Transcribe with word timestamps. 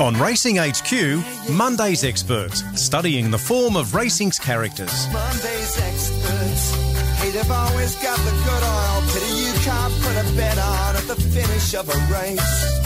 On 0.00 0.14
Racing 0.14 0.58
HQ, 0.58 1.50
Monday's 1.50 2.04
experts, 2.04 2.62
studying 2.80 3.32
the 3.32 3.38
form 3.38 3.74
of 3.74 3.96
racing's 3.96 4.38
characters. 4.38 5.08
Monday's 5.12 5.76
experts. 5.76 6.74
Hey, 7.20 7.30
they've 7.32 7.50
always 7.50 7.96
got 7.96 8.16
the 8.18 8.30
good 8.30 8.62
oil. 8.62 9.02
Pity 9.12 9.42
you 9.42 9.52
can't 9.64 9.92
put 9.94 10.12
a 10.12 10.36
bet 10.36 10.56
on 10.56 10.94
at 10.94 11.02
the 11.02 11.16
finish 11.16 11.74
of 11.74 11.88
a 11.88 12.12
race. 12.14 12.78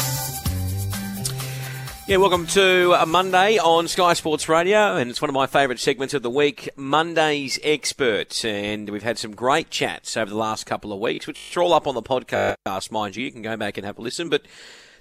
Yeah, 2.08 2.16
welcome 2.16 2.46
to 2.46 2.94
a 2.94 3.04
Monday 3.04 3.58
on 3.58 3.88
Sky 3.88 4.14
Sports 4.14 4.48
Radio, 4.48 4.96
and 4.96 5.10
it's 5.10 5.20
one 5.20 5.28
of 5.28 5.34
my 5.34 5.46
favourite 5.46 5.80
segments 5.80 6.14
of 6.14 6.22
the 6.22 6.30
week, 6.30 6.70
Monday's 6.76 7.58
Experts. 7.62 8.42
And 8.42 8.88
we've 8.88 9.02
had 9.02 9.18
some 9.18 9.36
great 9.36 9.68
chats 9.68 10.16
over 10.16 10.30
the 10.30 10.36
last 10.36 10.64
couple 10.64 10.94
of 10.94 10.98
weeks, 10.98 11.26
which 11.26 11.54
are 11.58 11.62
all 11.62 11.74
up 11.74 11.86
on 11.86 11.94
the 11.94 12.02
podcast, 12.02 12.90
mind 12.90 13.16
you. 13.16 13.24
You 13.26 13.32
can 13.32 13.42
go 13.42 13.58
back 13.58 13.76
and 13.76 13.84
have 13.84 13.98
a 13.98 14.02
listen. 14.02 14.30
But 14.30 14.46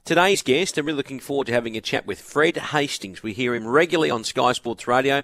today's 0.05 0.41
guest, 0.41 0.77
I'm 0.77 0.86
really 0.86 0.97
looking 0.97 1.20
forward 1.20 1.47
to 1.47 1.54
having 1.54 1.77
a 1.77 1.81
chat 1.81 2.05
with 2.05 2.19
Fred 2.19 2.57
Hastings. 2.57 3.23
We 3.23 3.33
hear 3.33 3.55
him 3.55 3.68
regularly 3.68 4.11
on 4.11 4.24
Sky 4.24 4.51
Sports 4.54 4.87
Radio 4.87 5.24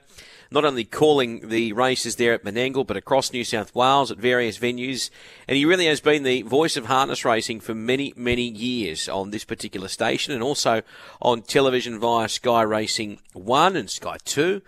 not 0.52 0.66
only 0.66 0.84
calling 0.84 1.50
the 1.50 1.73
races 1.73 2.16
there 2.16 2.34
at 2.34 2.44
Menangle, 2.44 2.86
but 2.86 2.98
across 2.98 3.34
New 3.34 3.44
South 3.44 3.73
Wales 3.76 4.12
at 4.12 4.17
various 4.17 4.58
venues. 4.58 5.09
And 5.48 5.58
he 5.58 5.66
really 5.66 5.88
has 5.88 6.00
been 6.00 6.23
the 6.23 6.44
voice 6.44 6.77
of 6.77 6.86
harness 6.86 7.26
racing 7.26 7.59
for 7.59 7.73
many, 7.73 8.13
many 8.16 8.48
years 8.48 9.09
on 9.09 9.31
this 9.31 9.44
particular 9.44 9.88
station 9.88 10.34
and 10.34 10.44
also 10.44 10.81
on 11.22 11.41
television 11.41 12.00
via 12.00 12.30
Sky 12.30 12.62
Racing 12.62 13.20
1 13.34 13.75
and 13.75 13.89
Sky 13.89 14.17
2. 14.23 14.62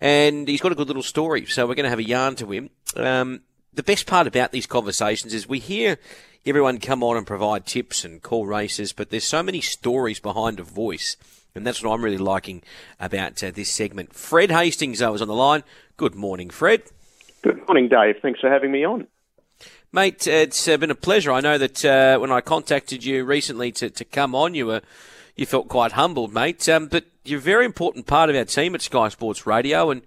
And 0.00 0.48
he's 0.48 0.60
got 0.60 0.72
a 0.72 0.76
good 0.76 0.88
little 0.88 1.02
story, 1.02 1.44
so 1.46 1.66
we're 1.66 1.74
going 1.74 1.84
to 1.84 1.90
have 1.90 1.98
a 1.98 2.04
yarn 2.04 2.36
to 2.36 2.52
him. 2.52 2.70
Um, 2.96 3.42
the 3.74 3.82
best 3.82 4.06
part 4.06 4.26
about 4.26 4.52
these 4.52 4.66
conversations 4.66 5.34
is 5.34 5.48
we 5.48 5.58
hear 5.58 5.98
everyone 6.48 6.78
come 6.78 7.02
on 7.02 7.16
and 7.16 7.26
provide 7.26 7.66
tips 7.66 8.04
and 8.04 8.22
call 8.22 8.46
races, 8.46 8.92
but 8.92 9.10
there's 9.10 9.24
so 9.24 9.42
many 9.42 9.60
stories 9.60 10.20
behind 10.20 10.58
a 10.58 10.64
voice 10.64 11.16
and 11.58 11.66
that's 11.66 11.82
what 11.82 11.92
I'm 11.92 12.04
really 12.04 12.18
liking 12.18 12.62
about 13.00 13.42
uh, 13.42 13.50
this 13.50 13.70
segment. 13.70 14.14
Fred 14.14 14.50
Hastings, 14.50 15.02
I 15.02 15.10
was 15.10 15.20
on 15.20 15.28
the 15.28 15.34
line. 15.34 15.64
Good 15.96 16.14
morning, 16.14 16.50
Fred. 16.50 16.84
Good 17.42 17.66
morning, 17.66 17.88
Dave. 17.88 18.16
Thanks 18.22 18.40
for 18.40 18.48
having 18.48 18.70
me 18.70 18.84
on. 18.84 19.06
Mate, 19.92 20.26
it's 20.26 20.66
been 20.66 20.90
a 20.90 20.94
pleasure. 20.94 21.32
I 21.32 21.40
know 21.40 21.58
that 21.58 21.84
uh, 21.84 22.18
when 22.18 22.30
I 22.30 22.40
contacted 22.40 23.04
you 23.04 23.24
recently 23.24 23.72
to, 23.72 23.90
to 23.90 24.04
come 24.04 24.34
on, 24.34 24.54
you 24.54 24.66
were 24.66 24.82
you 25.34 25.46
felt 25.46 25.68
quite 25.68 25.92
humbled, 25.92 26.32
mate. 26.32 26.68
Um, 26.68 26.86
but 26.86 27.04
you're 27.24 27.38
a 27.38 27.42
very 27.42 27.64
important 27.64 28.06
part 28.06 28.28
of 28.28 28.36
our 28.36 28.44
team 28.44 28.74
at 28.74 28.82
Sky 28.82 29.08
Sports 29.08 29.46
Radio, 29.46 29.90
and 29.90 30.02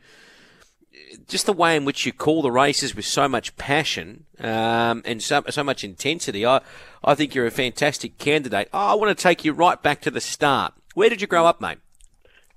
just 1.28 1.46
the 1.46 1.54
way 1.54 1.76
in 1.76 1.86
which 1.86 2.06
you 2.06 2.14
call 2.14 2.42
the 2.42 2.52
races 2.52 2.96
with 2.96 3.06
so 3.06 3.28
much 3.28 3.56
passion 3.58 4.26
um, 4.40 5.02
and 5.06 5.22
so, 5.22 5.44
so 5.50 5.64
much 5.64 5.84
intensity, 5.84 6.46
I, 6.46 6.62
I 7.04 7.16
think 7.16 7.36
you're 7.36 7.46
a 7.46 7.52
fantastic 7.52 8.18
candidate. 8.18 8.70
Oh, 8.74 8.80
I 8.80 8.94
want 8.96 9.18
to 9.18 9.22
take 9.22 9.46
you 9.46 9.54
right 9.54 9.82
back 9.82 10.02
to 10.02 10.12
the 10.12 10.22
start. 10.22 10.74
Where 10.94 11.10
did 11.10 11.22
you 11.22 11.28
grow 11.28 11.46
up, 11.46 11.62
mate? 11.62 11.78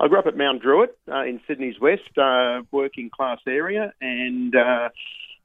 I 0.01 0.09
grew 0.09 0.19
up 0.19 0.27
at 0.27 0.37
Mount 0.37 0.61
Druitt 0.61 0.97
uh, 1.11 1.23
in 1.23 1.41
Sydney's 1.47 1.79
west, 1.79 2.19
uh, 2.19 2.63
working 2.73 3.11
class 3.11 3.39
area, 3.47 3.93
and 4.01 4.55
uh, 4.55 4.89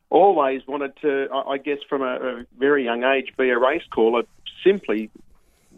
always 0.09 0.65
wanted 0.67 0.93
to, 1.01 1.27
I 1.31 1.57
guess, 1.57 1.79
from 1.87 2.01
a, 2.01 2.15
a, 2.15 2.45
very 2.57 2.83
young 2.83 3.03
age, 3.03 3.33
be 3.37 3.49
a 3.49 3.59
race 3.59 3.83
caller 3.91 4.23
simply 4.63 5.11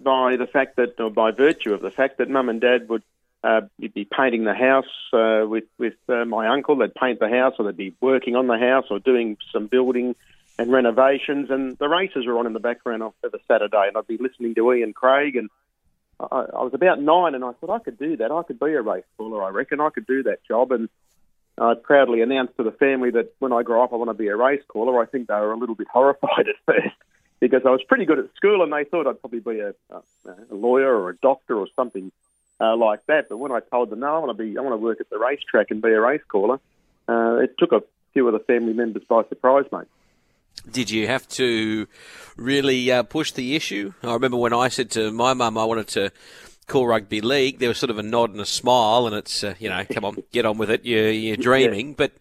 by 0.01 0.37
the 0.37 0.47
fact 0.47 0.77
that, 0.77 0.99
or 0.99 1.11
by 1.11 1.31
virtue 1.31 1.73
of 1.73 1.81
the 1.81 1.91
fact 1.91 2.17
that 2.17 2.29
mum 2.29 2.49
and 2.49 2.61
dad 2.61 2.87
would 2.89 3.03
uh, 3.43 3.61
you'd 3.77 3.93
be 3.93 4.05
painting 4.05 4.43
the 4.43 4.53
house 4.53 4.85
uh, 5.13 5.47
with 5.47 5.65
with 5.77 5.95
uh, 6.09 6.25
my 6.25 6.47
uncle. 6.47 6.75
They'd 6.75 6.93
paint 6.93 7.19
the 7.19 7.29
house, 7.29 7.55
or 7.57 7.65
they'd 7.65 7.77
be 7.77 7.95
working 8.01 8.35
on 8.35 8.47
the 8.47 8.57
house, 8.57 8.85
or 8.89 8.99
doing 8.99 9.37
some 9.51 9.67
building 9.67 10.15
and 10.59 10.71
renovations. 10.71 11.49
And 11.49 11.77
the 11.77 11.89
races 11.89 12.25
were 12.25 12.37
on 12.37 12.45
in 12.45 12.53
the 12.53 12.59
background 12.59 13.03
of 13.03 13.13
a 13.23 13.39
Saturday, 13.47 13.87
and 13.87 13.97
I'd 13.97 14.07
be 14.07 14.17
listening 14.17 14.55
to 14.55 14.73
Ian 14.73 14.93
Craig 14.93 15.35
and 15.35 15.49
I, 16.31 16.45
I 16.53 16.63
was 16.63 16.73
about 16.73 17.01
nine, 17.01 17.35
and 17.35 17.43
I 17.43 17.53
thought 17.53 17.69
I 17.69 17.79
could 17.79 17.97
do 17.97 18.17
that. 18.17 18.31
I 18.31 18.43
could 18.43 18.59
be 18.59 18.73
a 18.73 18.81
race 18.81 19.05
caller. 19.17 19.43
I 19.43 19.49
reckon 19.49 19.79
I 19.79 19.89
could 19.89 20.05
do 20.05 20.23
that 20.23 20.43
job. 20.47 20.71
And 20.71 20.89
I 21.57 21.73
proudly 21.81 22.21
announced 22.21 22.57
to 22.57 22.63
the 22.63 22.71
family 22.71 23.11
that 23.11 23.33
when 23.39 23.53
I 23.53 23.63
grow 23.63 23.83
up, 23.83 23.93
I 23.93 23.95
want 23.95 24.09
to 24.09 24.13
be 24.13 24.27
a 24.27 24.35
race 24.35 24.61
caller. 24.67 25.01
I 25.01 25.05
think 25.05 25.27
they 25.27 25.33
were 25.35 25.53
a 25.53 25.57
little 25.57 25.75
bit 25.75 25.87
horrified 25.93 26.47
at 26.47 26.55
first 26.65 26.95
because 27.39 27.61
I 27.65 27.69
was 27.69 27.81
pretty 27.87 28.05
good 28.05 28.19
at 28.19 28.35
school, 28.35 28.61
and 28.63 28.71
they 28.71 28.83
thought 28.83 29.07
I'd 29.07 29.19
probably 29.19 29.39
be 29.39 29.59
a, 29.59 29.73
a 29.91 30.55
lawyer 30.55 30.93
or 30.95 31.09
a 31.09 31.17
doctor 31.17 31.57
or 31.57 31.67
something 31.75 32.11
uh, 32.61 32.75
like 32.75 33.05
that. 33.07 33.27
But 33.29 33.37
when 33.37 33.51
I 33.51 33.59
told 33.59 33.89
them, 33.89 34.01
no, 34.01 34.15
I 34.15 34.19
want 34.19 34.37
to 34.37 34.43
be, 34.43 34.57
I 34.57 34.61
want 34.61 34.73
to 34.73 34.77
work 34.77 35.01
at 35.01 35.09
the 35.09 35.17
racetrack 35.17 35.71
and 35.71 35.81
be 35.81 35.89
a 35.89 35.99
race 35.99 36.21
caller, 36.27 36.59
uh, 37.09 37.37
it 37.37 37.55
took 37.57 37.71
a 37.71 37.81
few 38.13 38.27
of 38.27 38.33
the 38.33 38.39
family 38.39 38.73
members 38.73 39.03
by 39.09 39.23
surprise, 39.29 39.65
mate. 39.71 39.87
Did 40.69 40.91
you 40.91 41.07
have 41.07 41.27
to 41.29 41.87
really 42.35 42.91
uh, 42.91 43.03
push 43.03 43.31
the 43.31 43.55
issue? 43.55 43.93
I 44.03 44.13
remember 44.13 44.37
when 44.37 44.53
I 44.53 44.67
said 44.67 44.91
to 44.91 45.11
my 45.11 45.33
mum 45.33 45.57
I 45.57 45.65
wanted 45.65 45.87
to 45.89 46.11
call 46.67 46.85
rugby 46.85 47.21
league, 47.21 47.59
there 47.59 47.69
was 47.69 47.79
sort 47.79 47.89
of 47.89 47.97
a 47.97 48.03
nod 48.03 48.31
and 48.31 48.39
a 48.39 48.45
smile, 48.45 49.07
and 49.07 49.15
it's 49.15 49.43
uh, 49.43 49.55
you 49.59 49.69
know, 49.69 49.83
come 49.91 50.05
on, 50.05 50.17
get 50.31 50.45
on 50.45 50.57
with 50.57 50.69
it. 50.69 50.85
You're, 50.85 51.09
you're 51.09 51.37
dreaming, 51.37 51.89
yeah. 51.89 51.95
but 51.97 52.11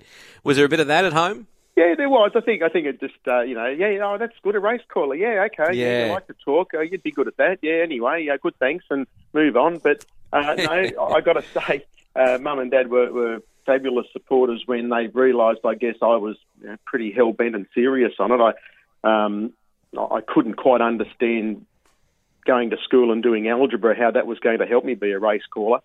was 0.42 0.56
there 0.56 0.64
a 0.64 0.70
bit 0.70 0.80
of 0.80 0.86
that 0.86 1.04
at 1.04 1.12
home? 1.12 1.48
Yeah, 1.80 1.94
there 1.94 2.10
was. 2.10 2.32
I 2.34 2.40
think 2.40 2.62
I 2.62 2.68
think 2.68 2.86
it 2.86 3.00
just 3.00 3.14
uh, 3.26 3.40
you 3.40 3.54
know, 3.54 3.66
yeah, 3.66 3.98
oh, 4.04 4.18
that's 4.18 4.34
good, 4.42 4.54
a 4.54 4.60
race 4.60 4.82
caller. 4.92 5.14
Yeah, 5.14 5.46
okay, 5.46 5.74
yeah, 5.74 5.86
yeah 5.86 6.06
you 6.06 6.12
like 6.12 6.26
to 6.26 6.34
talk. 6.44 6.74
Uh, 6.74 6.80
you'd 6.80 7.02
be 7.02 7.10
good 7.10 7.26
at 7.26 7.38
that. 7.38 7.60
Yeah, 7.62 7.76
anyway, 7.82 8.24
yeah, 8.24 8.36
good, 8.36 8.54
thanks, 8.58 8.84
and 8.90 9.06
move 9.32 9.56
on. 9.56 9.78
But 9.78 10.04
uh, 10.30 10.56
no, 10.58 11.08
I 11.14 11.22
got 11.22 11.34
to 11.34 11.42
say, 11.42 11.86
uh, 12.14 12.36
mum 12.38 12.58
and 12.58 12.70
dad 12.70 12.90
were, 12.90 13.10
were 13.10 13.42
fabulous 13.64 14.06
supporters 14.12 14.64
when 14.66 14.90
they 14.90 15.06
realised, 15.06 15.60
I 15.64 15.74
guess, 15.74 15.94
I 16.02 16.16
was 16.16 16.36
you 16.60 16.68
know, 16.68 16.76
pretty 16.84 17.12
hell 17.12 17.32
bent 17.32 17.54
and 17.54 17.66
serious 17.72 18.12
on 18.18 18.30
it. 18.30 18.40
I 18.42 19.22
um, 19.24 19.54
I 19.98 20.20
couldn't 20.20 20.56
quite 20.56 20.82
understand 20.82 21.64
going 22.44 22.70
to 22.70 22.76
school 22.84 23.10
and 23.10 23.22
doing 23.22 23.48
algebra 23.48 23.96
how 23.96 24.10
that 24.10 24.26
was 24.26 24.38
going 24.38 24.58
to 24.58 24.66
help 24.66 24.84
me 24.84 24.96
be 24.96 25.12
a 25.12 25.18
race 25.18 25.46
caller, 25.50 25.80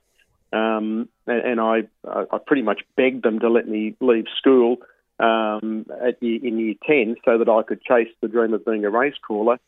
um, 0.51 1.07
and, 1.25 1.39
and 1.39 1.61
I 1.61 1.83
I 2.05 2.37
pretty 2.45 2.63
much 2.63 2.81
begged 2.97 3.23
them 3.23 3.39
to 3.39 3.49
let 3.49 3.65
me 3.65 3.95
leave 4.01 4.25
school 4.37 4.79
um, 5.19 5.85
at 6.05 6.19
the, 6.19 6.35
in 6.35 6.59
year 6.59 6.75
ten 6.85 7.15
so 7.25 7.37
that 7.37 7.49
I 7.49 7.63
could 7.63 7.81
chase 7.81 8.09
the 8.21 8.27
dream 8.27 8.53
of 8.53 8.65
being 8.65 8.85
a 8.85 8.89
race 8.89 9.15
caller. 9.25 9.59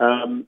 Um, 0.00 0.46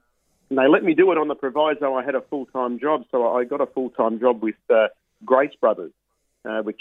and 0.51 0.59
they 0.59 0.67
let 0.67 0.83
me 0.83 0.95
do 0.95 1.13
it 1.13 1.19
on 1.19 1.29
the 1.29 1.35
proviso 1.35 1.95
I 1.95 2.05
had 2.05 2.15
a 2.15 2.23
full 2.23 2.47
time 2.47 2.79
job, 2.79 3.05
so 3.11 3.37
I 3.37 3.45
got 3.45 3.61
a 3.61 3.67
full 3.67 3.91
time 3.91 4.19
job 4.19 4.43
with 4.43 4.57
uh, 4.71 4.89
Grace 5.25 5.55
Brothers, 5.61 5.93
uh, 6.45 6.63
which 6.63 6.81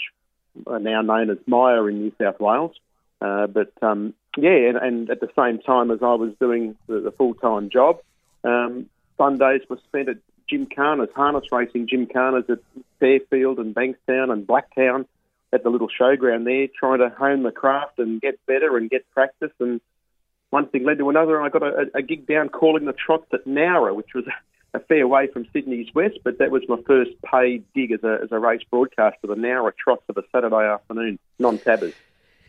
are 0.66 0.78
now 0.78 1.02
known 1.02 1.30
as 1.30 1.38
Myer 1.46 1.88
in 1.88 2.00
New 2.00 2.12
South 2.20 2.40
Wales. 2.40 2.74
Uh, 3.20 3.46
but 3.46 3.72
um, 3.82 4.14
yeah, 4.36 4.68
and, 4.68 4.76
and, 4.76 5.10
at 5.10 5.20
the 5.20 5.28
same 5.36 5.58
time 5.58 5.90
as 5.90 5.98
I 6.02 6.14
was 6.14 6.32
doing 6.40 6.76
the, 6.86 7.00
the 7.00 7.10
full 7.10 7.34
time 7.34 7.68
job, 7.68 8.00
um, 8.44 8.88
Sundays 9.16 9.62
were 9.68 9.78
spent 9.88 10.08
at 10.08 10.18
Gymkhana's, 10.50 11.10
harness 11.14 11.50
racing 11.52 11.88
Gymkhana's 11.88 12.48
at 12.48 12.60
Fairfield 13.00 13.58
and 13.58 13.74
Bankstown 13.74 14.32
and 14.32 14.46
Blacktown 14.46 15.04
at 15.52 15.62
the 15.62 15.70
little 15.70 15.88
showground 15.88 16.44
there, 16.44 16.68
trying 16.78 16.98
to 16.98 17.08
hone 17.08 17.42
the 17.42 17.50
craft 17.50 17.98
and 17.98 18.20
get 18.20 18.38
better 18.46 18.76
and 18.76 18.90
get 18.90 19.08
practice. 19.10 19.52
And 19.60 19.80
one 20.50 20.68
thing 20.68 20.84
led 20.84 20.98
to 20.98 21.08
another, 21.10 21.36
and 21.36 21.46
I 21.46 21.48
got 21.48 21.62
a, 21.62 21.86
a 21.94 22.02
gig 22.02 22.26
down 22.26 22.48
calling 22.48 22.84
the 22.84 22.92
trots 22.92 23.26
at 23.32 23.46
Nowra, 23.46 23.94
which 23.94 24.14
was 24.14 24.24
a 24.74 24.80
fair 24.80 25.08
way 25.08 25.28
from 25.28 25.46
Sydney's 25.52 25.88
west, 25.94 26.18
but 26.24 26.38
that 26.38 26.50
was 26.50 26.62
my 26.68 26.76
first 26.86 27.10
paid 27.22 27.64
gig 27.74 27.92
as 27.92 28.04
a, 28.04 28.18
as 28.22 28.28
a 28.30 28.38
race 28.38 28.62
broadcaster, 28.70 29.26
the 29.26 29.34
Nowra 29.34 29.72
Trots 29.76 30.04
of 30.08 30.16
a 30.18 30.22
Saturday 30.30 30.66
afternoon, 30.66 31.18
non-tabbers. 31.38 31.94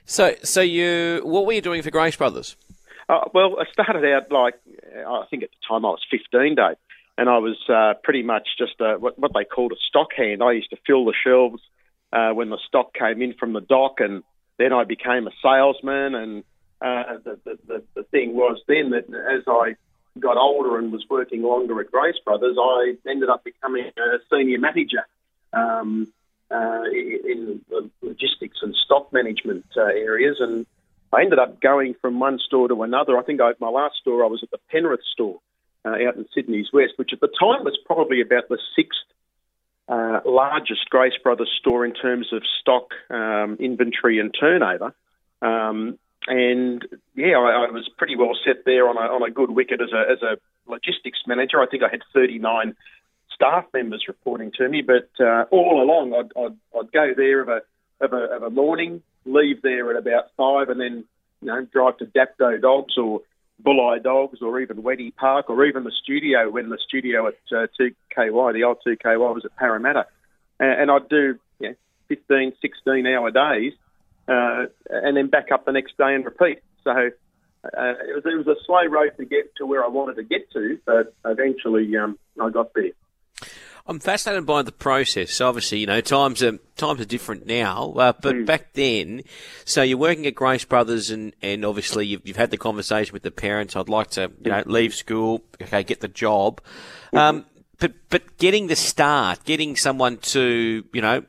So, 0.06 0.36
so 0.44 0.62
you, 0.62 1.22
what 1.24 1.46
were 1.46 1.54
you 1.54 1.62
doing 1.62 1.82
for 1.82 1.92
Grace 1.92 2.16
Brothers? 2.16 2.58
Uh, 3.08 3.22
well, 3.34 3.58
I 3.60 3.72
started 3.72 4.06
out 4.12 4.32
like, 4.32 4.56
I 4.96 5.24
think 5.30 5.44
at 5.44 5.50
the 5.50 5.68
time 5.68 5.86
I 5.86 5.90
was 5.90 6.02
15, 6.12 6.56
Dave, 6.56 6.76
and 7.18 7.30
I 7.30 7.38
was 7.38 7.58
uh, 7.70 7.94
pretty 8.04 8.24
much 8.24 8.48
just 8.58 8.74
a, 8.82 8.96
what, 8.98 9.18
what 9.18 9.32
they 9.34 9.46
called 9.46 9.72
a 9.72 9.76
stock 9.88 10.10
hand. 10.16 10.44
I 10.44 10.52
used 10.54 10.70
to 10.72 10.78
fill 10.86 11.06
the 11.06 11.14
shelves 11.24 11.62
uh, 12.12 12.32
when 12.32 12.50
the 12.50 12.60
stock 12.68 12.94
came 12.94 13.22
in 13.22 13.34
from 13.34 13.54
the 13.54 13.62
dock, 13.62 14.00
and 14.00 14.24
then 14.58 14.74
I 14.74 14.84
became 14.84 15.28
a 15.28 15.32
salesman. 15.42 16.16
And 16.16 16.44
uh, 16.82 17.18
the, 17.24 17.60
the, 17.68 17.84
the, 17.96 18.04
thing 18.04 18.36
was 18.36 18.60
then 18.68 18.92
that 18.92 19.06
as 19.08 19.44
I 19.48 19.76
got 20.20 20.38
older 20.38 20.78
and 20.78 20.92
was 20.92 21.06
working 21.10 21.44
longer 21.44 21.80
at 21.80 21.92
Grace 21.92 22.20
Brothers, 22.24 22.58
I 22.60 22.96
ended 23.08 23.30
up 23.30 23.44
becoming 23.44 23.86
a 23.86 24.18
senior 24.32 24.60
manager 24.60 25.06
um, 25.54 26.12
uh, 26.52 26.84
in 26.92 27.62
the 27.70 27.90
logistics 28.02 28.58
and 28.62 28.76
stock 28.86 29.14
management 29.14 29.66
uh, 29.78 29.84
areas. 29.84 30.38
And 30.40 30.66
I 31.14 31.22
ended 31.22 31.40
up 31.40 31.62
going 31.62 31.96
from 32.02 32.20
one 32.20 32.40
store 32.40 32.68
to 32.68 32.84
another. 32.84 33.18
I 33.18 33.24
think 33.24 33.42
I, 33.42 33.52
my 33.60 33.70
last 33.70 33.96
store, 34.02 34.24
I 34.24 34.28
was 34.28 34.42
at 34.44 34.52
the 34.52 34.60
Penrith 34.72 35.04
store 35.14 35.40
uh, 35.86 35.90
out 35.90 36.16
in 36.16 36.26
Sydney's 36.34 36.68
West, 36.74 36.94
which 36.98 37.12
at 37.14 37.20
the 37.20 37.28
time 37.28 37.64
was 37.64 37.78
probably 37.86 38.22
about 38.22 38.50
the 38.50 38.58
sixth 38.76 39.00
uh, 39.90 40.20
largest 40.24 40.88
Grace 40.90 41.18
Brothers 41.22 41.52
store 41.60 41.84
in 41.84 41.94
terms 41.94 42.32
of 42.32 42.44
stock 42.62 42.92
um, 43.10 43.58
inventory 43.60 44.20
and 44.20 44.34
turnover. 44.40 44.94
Um, 45.42 45.98
and 46.28 46.86
yeah, 47.16 47.38
I, 47.38 47.66
I, 47.66 47.72
was 47.72 47.90
pretty 47.98 48.16
well 48.16 48.38
set 48.46 48.66
there 48.66 48.88
on 48.88 48.98
a, 48.98 49.02
on 49.02 49.28
a 49.28 49.32
good 49.32 49.50
wicket 49.50 49.82
as 49.82 49.90
a, 49.92 50.12
as 50.12 50.22
a 50.22 50.38
logistics 50.70 51.20
manager. 51.26 51.60
I 51.60 51.66
think 51.66 51.82
I 51.82 51.90
had 51.90 52.02
39 52.14 52.76
staff 53.34 53.66
members 53.74 54.06
reporting 54.08 54.52
to 54.58 54.70
me, 54.70 54.84
but 54.84 55.10
uh, 55.20 55.46
all 55.50 55.82
along 55.82 56.14
I'd, 56.14 56.40
I'd, 56.40 56.58
I'd, 56.78 56.92
go 56.92 57.14
there 57.16 57.42
of 57.42 57.50
a, 57.50 57.62
of, 58.02 58.14
a, 58.14 58.36
of 58.36 58.44
a 58.44 58.50
morning, 58.50 59.02
leave 59.26 59.62
there 59.64 59.90
at 59.90 59.98
about 59.98 60.26
five, 60.38 60.70
and 60.70 60.80
then 60.80 61.06
you 61.42 61.48
know 61.48 61.66
drive 61.66 61.98
to 61.98 62.06
Dapto 62.06 62.62
Dogs 62.62 62.96
or 62.98 63.22
Bulli 63.64 64.02
Dogs 64.02 64.42
or 64.42 64.60
even 64.60 64.78
Wenty 64.84 65.16
Park 65.16 65.50
or 65.50 65.66
even 65.66 65.84
the 65.84 65.92
studio 66.04 66.50
when 66.50 66.70
the 66.70 66.78
studio 66.88 67.28
at 67.28 67.36
uh, 67.52 67.68
2KY, 67.80 68.54
the 68.54 68.64
old 68.64 68.78
2KY 68.86 69.18
was 69.18 69.46
at 69.46 69.56
Parramatta. 69.58 70.06
And, 70.60 70.82
and 70.82 70.92
I'd 70.92 71.10
do 71.10 71.40
you 71.60 71.70
know, 71.70 71.76
15, 72.08 72.54
16 72.62 73.08
hour 73.08 73.32
days 73.32 73.74
uh, 74.30 74.66
and 74.90 75.18
then 75.18 75.28
back 75.28 75.52
up 75.52 75.66
the 75.66 75.72
next 75.72 75.98
day 75.98 76.14
and 76.14 76.24
repeat. 76.24 76.60
So 76.84 76.92
uh, 76.92 77.02
it, 77.64 78.16
was, 78.16 78.24
it 78.26 78.38
was 78.38 78.48
a 78.48 78.56
slow 78.66 78.86
road 78.86 79.12
to 79.18 79.26
get 79.26 79.56
to 79.58 79.66
where 79.66 79.84
I 79.84 79.88
wanted 79.88 80.16
to 80.16 80.24
get 80.24 80.52
to, 80.52 80.78
but 80.86 81.14
eventually 81.26 81.96
um, 81.98 82.18
I 82.42 82.50
got 82.50 82.74
there. 82.74 82.92
I'm 83.90 84.00
fascinated 84.00 84.46
by 84.46 84.62
the 84.62 84.72
process. 84.72 85.42
Obviously, 85.42 85.80
you 85.80 85.88
know, 85.88 86.00
times 86.00 86.44
are 86.44 86.60
times 86.78 87.02
are 87.02 87.06
different 87.06 87.48
now, 87.48 87.94
uh, 87.98 88.14
but 88.22 88.36
mm. 88.36 88.46
back 88.46 88.74
then, 88.74 89.24
so 89.66 89.82
you're 89.82 89.98
working 89.98 90.28
at 90.28 90.36
Grace 90.36 90.64
Brothers, 90.64 91.10
and, 91.10 91.34
and 91.42 91.66
obviously 91.66 92.06
you've, 92.06 92.22
you've 92.24 92.38
had 92.38 92.52
the 92.52 92.58
conversation 92.58 93.14
with 93.14 93.24
the 93.24 93.32
parents. 93.32 93.76
I'd 93.76 93.90
like 93.90 94.12
to, 94.12 94.32
you 94.44 94.52
know, 94.52 94.62
leave 94.68 94.94
school, 94.94 95.44
okay, 95.60 95.82
get 95.82 96.02
the 96.02 96.08
job. 96.08 96.62
Mm-hmm. 97.08 97.18
Um, 97.18 97.46
but 97.80 97.94
but 98.10 98.38
getting 98.38 98.68
the 98.68 98.76
start, 98.76 99.44
getting 99.44 99.76
someone 99.76 100.18
to, 100.18 100.86
you 100.94 101.02
know, 101.02 101.24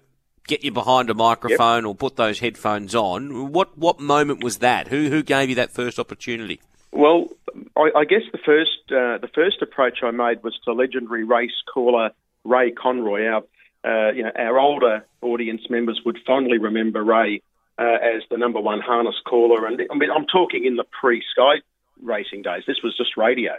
get 0.46 0.62
you 0.62 0.70
behind 0.70 1.08
a 1.08 1.14
microphone 1.14 1.84
yep. 1.84 1.88
or 1.88 1.94
put 1.94 2.16
those 2.16 2.40
headphones 2.40 2.94
on. 2.94 3.52
What 3.52 3.78
what 3.78 4.00
moment 4.00 4.44
was 4.44 4.58
that? 4.58 4.88
Who 4.88 5.08
who 5.08 5.22
gave 5.22 5.48
you 5.48 5.54
that 5.54 5.72
first 5.72 5.98
opportunity? 5.98 6.60
Well, 6.92 7.28
I, 7.74 7.90
I 7.96 8.04
guess 8.04 8.22
the 8.32 8.38
first 8.44 8.82
uh, 8.90 9.16
the 9.16 9.30
first 9.34 9.62
approach 9.62 10.00
I 10.02 10.10
made 10.10 10.42
was 10.42 10.58
to 10.66 10.74
legendary 10.74 11.24
race 11.24 11.62
caller 11.72 12.10
Ray 12.44 12.72
Conroy. 12.72 13.26
Our 13.26 13.42
uh, 13.82 14.12
you 14.12 14.22
know 14.22 14.32
our 14.36 14.58
older 14.58 15.06
audience 15.22 15.62
members 15.70 16.00
would 16.04 16.18
fondly 16.26 16.58
remember 16.58 17.02
Ray 17.02 17.42
uh, 17.78 17.96
as 18.02 18.22
the 18.30 18.36
number 18.36 18.60
one 18.60 18.80
harness 18.80 19.16
caller, 19.26 19.66
and 19.66 19.80
I 19.90 19.94
mean 19.94 20.10
I'm 20.10 20.26
talking 20.26 20.64
in 20.64 20.76
the 20.76 20.84
pre 20.84 21.22
Sky 21.32 21.62
racing 22.02 22.42
days. 22.42 22.64
This 22.66 22.82
was 22.82 22.96
just 22.96 23.16
radio, 23.16 23.52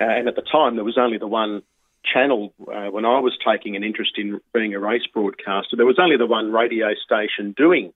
uh, 0.00 0.04
and 0.04 0.28
at 0.28 0.36
the 0.36 0.42
time 0.42 0.76
there 0.76 0.84
was 0.84 0.98
only 0.98 1.18
the 1.18 1.26
one 1.26 1.62
channel 2.04 2.54
uh, 2.60 2.86
when 2.86 3.04
I 3.04 3.20
was 3.20 3.36
taking 3.46 3.76
an 3.76 3.84
interest 3.84 4.12
in 4.16 4.40
being 4.54 4.74
a 4.74 4.78
race 4.78 5.06
broadcaster. 5.12 5.76
There 5.76 5.86
was 5.86 5.98
only 5.98 6.16
the 6.16 6.26
one 6.26 6.52
radio 6.52 6.94
station 6.94 7.54
doing 7.56 7.92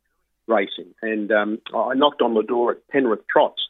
racing, 0.46 0.94
and 1.00 1.30
um, 1.32 1.58
I 1.74 1.94
knocked 1.94 2.20
on 2.20 2.34
the 2.34 2.42
door 2.42 2.72
at 2.72 2.88
Penrith 2.88 3.26
Trots 3.30 3.62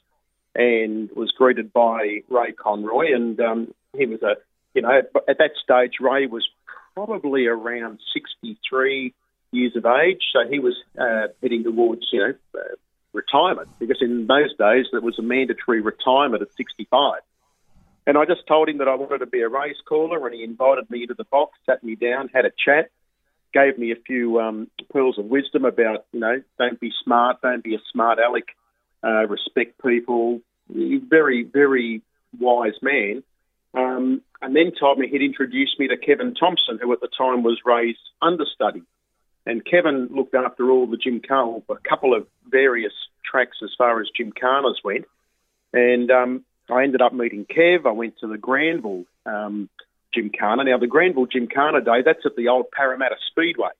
and 0.54 1.10
was 1.14 1.30
greeted 1.32 1.72
by 1.72 2.22
Ray 2.28 2.52
Conroy, 2.52 3.14
and 3.14 3.40
um, 3.40 3.74
he 3.96 4.06
was 4.06 4.22
a 4.22 4.36
you 4.74 4.82
know, 4.82 5.02
at 5.28 5.38
that 5.38 5.52
stage, 5.62 5.94
Ray 6.00 6.26
was 6.26 6.46
probably 6.94 7.46
around 7.46 8.00
63 8.12 9.14
years 9.52 9.76
of 9.76 9.86
age, 9.86 10.22
so 10.32 10.48
he 10.48 10.58
was 10.58 10.74
uh, 10.98 11.28
heading 11.42 11.64
towards, 11.64 12.06
you 12.12 12.20
know, 12.20 12.34
uh, 12.54 12.74
retirement 13.12 13.69
because 13.78 13.98
in 14.00 14.26
those 14.26 14.56
days 14.56 14.86
there 14.90 15.00
was 15.00 15.19
a 15.19 15.22
mandatory 15.22 15.80
retirement 15.80 16.42
at 16.42 16.48
65. 16.56 17.20
And 18.06 18.19
I 18.19 18.24
just 18.24 18.46
told 18.48 18.69
him 18.69 18.78
that 18.78 18.88
I 18.88 18.96
wanted 18.96 19.19
to 19.19 19.26
be 19.26 19.42
a 19.42 19.48
race 19.48 19.76
caller, 19.86 20.26
and 20.26 20.34
he 20.34 20.42
invited 20.42 20.90
me 20.90 21.02
into 21.02 21.14
the 21.14 21.24
box, 21.24 21.56
sat 21.66 21.84
me 21.84 21.94
down, 21.94 22.30
had 22.34 22.44
a 22.44 22.50
chat, 22.50 22.90
gave 23.52 23.78
me 23.78 23.92
a 23.92 23.96
few 23.96 24.40
um, 24.40 24.69
pearls 24.92 25.19
of 25.19 25.26
wisdom 25.26 25.64
about, 25.64 26.06
you 26.12 26.20
know, 26.20 26.42
don't 26.58 26.80
be 26.80 26.90
smart, 27.04 27.40
don't 27.42 27.62
be 27.62 27.76
a 27.76 27.82
smart 27.92 28.19
aleck, 28.19 28.48
uh, 29.04 29.26
respect 29.28 29.80
people. 29.84 30.40
Very, 30.69 31.44
very 31.44 32.02
wise 32.38 32.74
man. 32.82 33.22
Um, 33.74 34.22
and 34.42 34.56
then 34.56 34.72
told 34.78 34.98
me 34.98 35.08
he'd 35.08 35.22
introduced 35.22 35.78
me 35.78 35.88
to 35.88 35.96
Kevin 35.96 36.34
Thompson, 36.34 36.78
who 36.80 36.92
at 36.92 37.00
the 37.00 37.08
time 37.16 37.44
was 37.44 37.60
Ray's 37.64 37.96
understudy. 38.20 38.82
And 39.46 39.64
Kevin 39.64 40.08
looked 40.10 40.34
after 40.34 40.70
all 40.70 40.86
the 40.86 40.96
Gymkhana, 40.96 41.62
a 41.68 41.88
couple 41.88 42.14
of 42.14 42.26
various 42.48 42.92
tracks 43.24 43.58
as 43.62 43.70
far 43.78 44.00
as 44.00 44.08
Jim 44.16 44.32
Gymkhanas 44.32 44.84
went. 44.84 45.04
And 45.72 46.10
um, 46.10 46.44
I 46.70 46.82
ended 46.82 47.02
up 47.02 47.12
meeting 47.12 47.46
Kev. 47.46 47.86
I 47.86 47.92
went 47.92 48.18
to 48.18 48.26
the 48.26 48.38
Granville 48.38 49.04
um, 49.26 49.68
Gymkhana. 50.12 50.64
Now, 50.64 50.78
the 50.78 50.86
Granville 50.86 51.26
Jim 51.26 51.48
Gymkhana 51.48 51.80
Day, 51.80 52.02
that's 52.04 52.26
at 52.26 52.36
the 52.36 52.48
old 52.48 52.70
Parramatta 52.70 53.16
Speedway. 53.30 53.70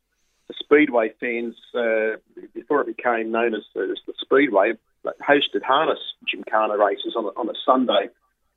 The 0.49 0.55
Speedway 0.59 1.13
fans, 1.21 1.55
uh, 1.75 2.17
before 2.55 2.81
it 2.83 2.97
became 2.97 3.31
known 3.31 3.55
as, 3.55 3.63
as 3.77 3.99
the 4.07 4.15
Speedway, 4.21 4.73
hosted 5.05 5.63
harness 5.63 5.99
Jim 6.29 6.45
Gymkhana 6.45 6.77
races 6.77 7.15
on 7.17 7.25
a, 7.25 7.29
on 7.29 7.49
a 7.49 7.55
Sunday 7.65 8.11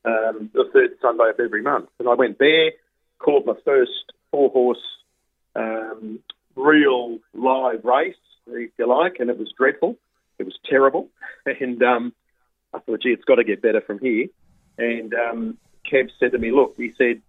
um, 0.05 0.49
the 0.53 0.69
third 0.71 0.91
Sunday 1.01 1.29
of 1.29 1.39
every 1.39 1.61
month. 1.61 1.89
And 1.99 2.07
I 2.07 2.13
went 2.13 2.39
there, 2.39 2.71
caught 3.19 3.45
my 3.45 3.55
first 3.63 4.13
four 4.31 4.49
horse 4.49 4.83
um, 5.55 6.19
real 6.55 7.19
live 7.33 7.83
race, 7.83 8.15
if 8.47 8.71
you 8.77 8.87
like, 8.87 9.17
and 9.19 9.29
it 9.29 9.37
was 9.37 9.51
dreadful. 9.57 9.97
It 10.39 10.43
was 10.43 10.57
terrible. 10.69 11.09
And 11.47 11.83
um, 11.83 12.11
I 12.73 12.79
thought, 12.79 13.03
gee, 13.03 13.09
it's 13.09 13.23
got 13.23 13.35
to 13.35 13.43
get 13.43 13.61
better 13.61 13.79
from 13.79 13.99
here. 13.99 14.25
And 14.79 15.13
um, 15.13 15.57
Kev 15.89 16.09
said 16.19 16.31
to 16.31 16.39
me, 16.39 16.51
look, 16.51 16.73
he 16.75 16.91
said, 16.97 17.21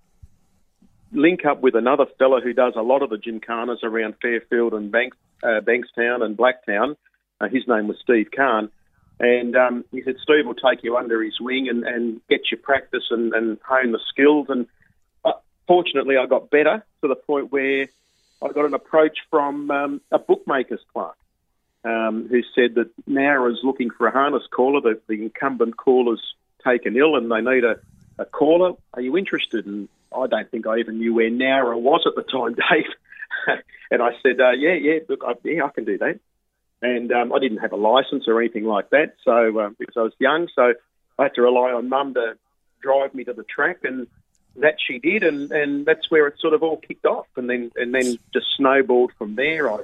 link 1.13 1.45
up 1.45 1.61
with 1.61 1.75
another 1.75 2.07
fella 2.19 2.41
who 2.41 2.55
does 2.55 2.73
a 2.77 2.83
lot 2.83 3.03
of 3.03 3.11
the 3.11 3.17
gymkhanas 3.17 3.83
around 3.83 4.15
Fairfield 4.23 4.73
and 4.73 4.91
Banks, 4.91 5.19
uh, 5.43 5.61
Bankstown 5.61 6.23
and 6.23 6.37
Blacktown. 6.37 6.97
Uh, 7.41 7.49
his 7.49 7.65
name 7.69 7.89
was 7.89 7.99
Steve 8.03 8.29
Kahn. 8.35 8.71
And 9.19 9.57
um, 9.57 9.85
he 9.93 10.03
said, 10.03 10.17
Steve 10.23 10.47
will 10.47 10.55
take 10.55 10.85
you 10.85 10.97
under 10.97 11.23
his 11.23 11.41
wing 11.41 11.69
and, 11.69 11.85
and 11.85 12.21
get 12.29 12.51
you 12.51 12.59
practice 12.59 13.05
and, 13.11 13.33
and 13.33 13.59
hone 13.67 13.93
the 13.93 14.01
skills. 14.11 14.47
And 14.51 14.67
uh, 15.25 15.33
fortunately, 15.67 16.17
I 16.19 16.27
got 16.27 16.51
better 16.51 16.85
to 17.01 17.09
the 17.09 17.17
point 17.17 17.51
where 17.51 17.89
I 18.43 18.49
got 18.49 18.67
an 18.67 18.75
approach 18.75 19.19
from 19.31 19.71
um, 19.71 20.01
a 20.13 20.19
bookmaker's 20.19 20.83
clerk 20.93 21.17
um, 21.85 22.29
who 22.29 22.43
said 22.55 22.75
that 22.75 22.91
Nowra's 23.09 23.61
looking 23.63 23.91
for 23.91 24.07
a 24.07 24.11
harness 24.11 24.47
caller. 24.55 24.83
The, 24.83 25.01
the 25.09 25.23
incumbent 25.23 25.79
caller's 25.79 26.23
taken 26.63 26.97
ill 26.97 27.17
and 27.17 27.31
they 27.31 27.41
need 27.41 27.65
a, 27.65 27.77
a 28.19 28.27
caller. 28.27 28.75
Are 28.93 29.01
you 29.01 29.17
interested? 29.17 29.65
And 29.65 29.89
I 30.15 30.27
don't 30.27 30.51
think 30.51 30.67
I 30.67 30.79
even 30.79 30.99
knew 30.99 31.15
where 31.15 31.31
Nowra 31.31 31.81
was 31.81 32.07
at 32.07 32.17
the 32.17 32.23
time, 32.23 32.55
Dave. 32.71 33.63
and 33.91 34.03
I 34.03 34.11
said, 34.23 34.41
uh, 34.41 34.51
yeah, 34.51 34.75
yeah, 34.75 34.99
look, 35.09 35.23
I, 35.27 35.33
yeah, 35.43 35.65
I 35.65 35.71
can 35.71 35.87
do 35.87 35.97
that 35.99 36.21
and 36.83 37.11
um, 37.13 37.33
I 37.33 37.39
didn't 37.39 37.59
have 37.59 37.73
a 37.73 37.77
license 37.77 38.25
or 38.27 38.41
anything 38.41 38.65
like 38.65 38.91
that. 38.91 39.15
So 39.25 39.61
um, 39.61 39.77
because 39.79 39.97
I 39.97 40.03
was 40.03 40.13
young, 40.19 40.49
so 40.55 40.75
I 41.19 41.23
had 41.25 41.35
to 41.35 41.43
rely 41.43 41.73
on 41.73 41.89
mum 41.89 42.15
to 42.15 42.37
drive 42.83 43.15
me 43.15 43.25
to 43.25 43.33
the 43.33 43.45
track, 43.45 43.79
and 43.85 44.07
that 44.57 44.77
she 44.79 44.99
did, 44.99 45.23
and, 45.23 45.51
and 45.51 45.87
that's 45.87 46.11
where 46.11 46.27
it 46.27 46.39
sort 46.41 46.55
of 46.55 46.63
all 46.63 46.77
kicked 46.77 47.07
off, 47.07 47.27
and 47.37 47.49
then 47.49 47.71
and 47.77 47.95
then 47.95 48.19
just 48.33 48.47
snowballed 48.57 49.13
from 49.19 49.35
there. 49.35 49.71
I 49.71 49.79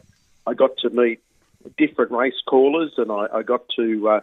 I 0.46 0.54
got 0.54 0.76
to 0.78 0.90
meet 0.90 1.20
different 1.78 2.10
race 2.12 2.40
callers, 2.46 2.92
and 2.96 3.10
I, 3.10 3.26
I 3.32 3.42
got 3.42 3.68
to 3.76 4.08
uh, 4.08 4.20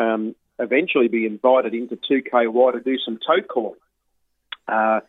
um, 0.00 0.34
eventually 0.58 1.08
be 1.08 1.26
invited 1.26 1.74
into 1.74 1.96
2KY 1.96 2.72
to 2.72 2.80
do 2.80 2.98
some 2.98 3.18
tote 3.26 3.48
calling. 3.48 3.80
Uh, 4.68 5.00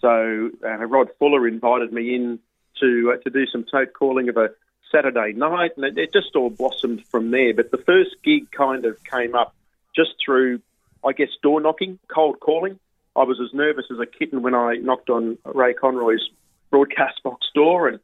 so 0.00 0.50
uh, 0.64 0.86
Rod 0.86 1.08
Fuller 1.18 1.46
invited 1.46 1.92
me 1.92 2.14
in 2.14 2.38
to 2.80 3.14
uh, 3.14 3.22
to 3.22 3.30
do 3.30 3.46
some 3.46 3.64
tote 3.70 3.92
calling 3.92 4.28
of 4.28 4.36
a 4.36 4.50
Saturday 4.90 5.32
night, 5.32 5.72
and 5.76 5.84
it, 5.84 5.98
it 5.98 6.12
just 6.12 6.34
all 6.36 6.50
blossomed 6.50 7.04
from 7.06 7.30
there. 7.30 7.54
But 7.54 7.70
the 7.70 7.78
first 7.78 8.16
gig 8.22 8.50
kind 8.50 8.84
of 8.84 9.02
came 9.04 9.34
up 9.34 9.54
just 9.94 10.10
through, 10.24 10.60
I 11.04 11.12
guess, 11.12 11.28
door 11.42 11.60
knocking, 11.60 11.98
cold 12.08 12.40
calling. 12.40 12.78
I 13.16 13.24
was 13.24 13.40
as 13.40 13.52
nervous 13.52 13.86
as 13.90 13.98
a 13.98 14.06
kitten 14.06 14.42
when 14.42 14.54
I 14.54 14.74
knocked 14.74 15.10
on 15.10 15.38
Ray 15.44 15.74
Conroy's 15.74 16.28
broadcast 16.70 17.22
box 17.24 17.46
door, 17.54 17.88
and 17.88 18.00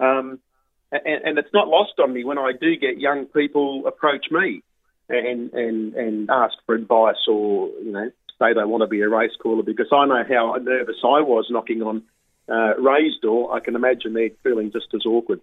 um, 0.00 0.38
and, 0.90 1.24
and 1.24 1.38
it's 1.38 1.52
not 1.52 1.68
lost 1.68 1.98
on 1.98 2.12
me 2.12 2.24
when 2.24 2.38
I 2.38 2.52
do 2.58 2.76
get 2.76 2.98
young 2.98 3.26
people 3.26 3.86
approach 3.86 4.26
me 4.30 4.62
and 5.08 5.52
and 5.52 5.94
and 5.94 6.30
ask 6.30 6.54
for 6.66 6.74
advice 6.74 7.26
or 7.28 7.68
you 7.82 7.92
know 7.92 8.10
say 8.38 8.52
they 8.54 8.64
want 8.64 8.82
to 8.82 8.86
be 8.86 9.00
a 9.00 9.08
race 9.08 9.32
caller 9.40 9.62
because 9.62 9.88
I 9.92 10.06
know 10.06 10.22
how 10.28 10.54
nervous 10.60 10.96
I 11.02 11.20
was 11.20 11.46
knocking 11.50 11.82
on 11.82 12.02
uh, 12.48 12.76
Ray's 12.78 13.18
door. 13.20 13.54
I 13.54 13.60
can 13.60 13.74
imagine 13.74 14.14
they're 14.14 14.30
feeling 14.42 14.70
just 14.70 14.86
as 14.94 15.04
awkward. 15.04 15.40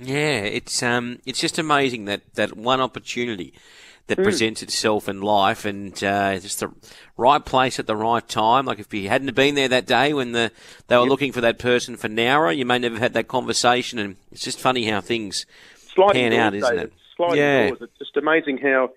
Yeah, 0.00 0.40
it's 0.40 0.82
um, 0.82 1.20
it's 1.26 1.40
just 1.40 1.58
amazing 1.58 2.06
that, 2.06 2.22
that 2.34 2.56
one 2.56 2.80
opportunity 2.80 3.54
that 4.06 4.18
mm. 4.18 4.24
presents 4.24 4.62
itself 4.62 5.08
in 5.08 5.20
life 5.20 5.64
and 5.64 5.92
uh, 6.02 6.38
just 6.38 6.60
the 6.60 6.72
right 7.16 7.44
place 7.44 7.78
at 7.78 7.86
the 7.86 7.96
right 7.96 8.26
time. 8.26 8.66
Like 8.66 8.78
if 8.78 8.92
you 8.92 9.08
hadn't 9.08 9.34
been 9.34 9.54
there 9.54 9.68
that 9.68 9.86
day 9.86 10.12
when 10.12 10.32
the 10.32 10.50
they 10.88 10.96
were 10.96 11.02
yep. 11.02 11.10
looking 11.10 11.32
for 11.32 11.40
that 11.42 11.58
person 11.58 11.96
for 11.96 12.08
Nowra, 12.08 12.56
you 12.56 12.64
may 12.64 12.78
never 12.78 12.96
have 12.96 13.02
had 13.02 13.12
that 13.14 13.28
conversation. 13.28 13.98
And 13.98 14.16
it's 14.32 14.42
just 14.42 14.58
funny 14.58 14.84
how 14.84 15.00
things 15.00 15.46
Sliding 15.94 16.30
pan 16.30 16.40
out, 16.40 16.54
isn't 16.54 16.78
it? 16.78 16.92
Sliding 17.16 17.38
yeah. 17.38 17.66
doors. 17.68 17.82
It's 17.82 17.98
just 17.98 18.16
amazing 18.16 18.58
how 18.58 18.90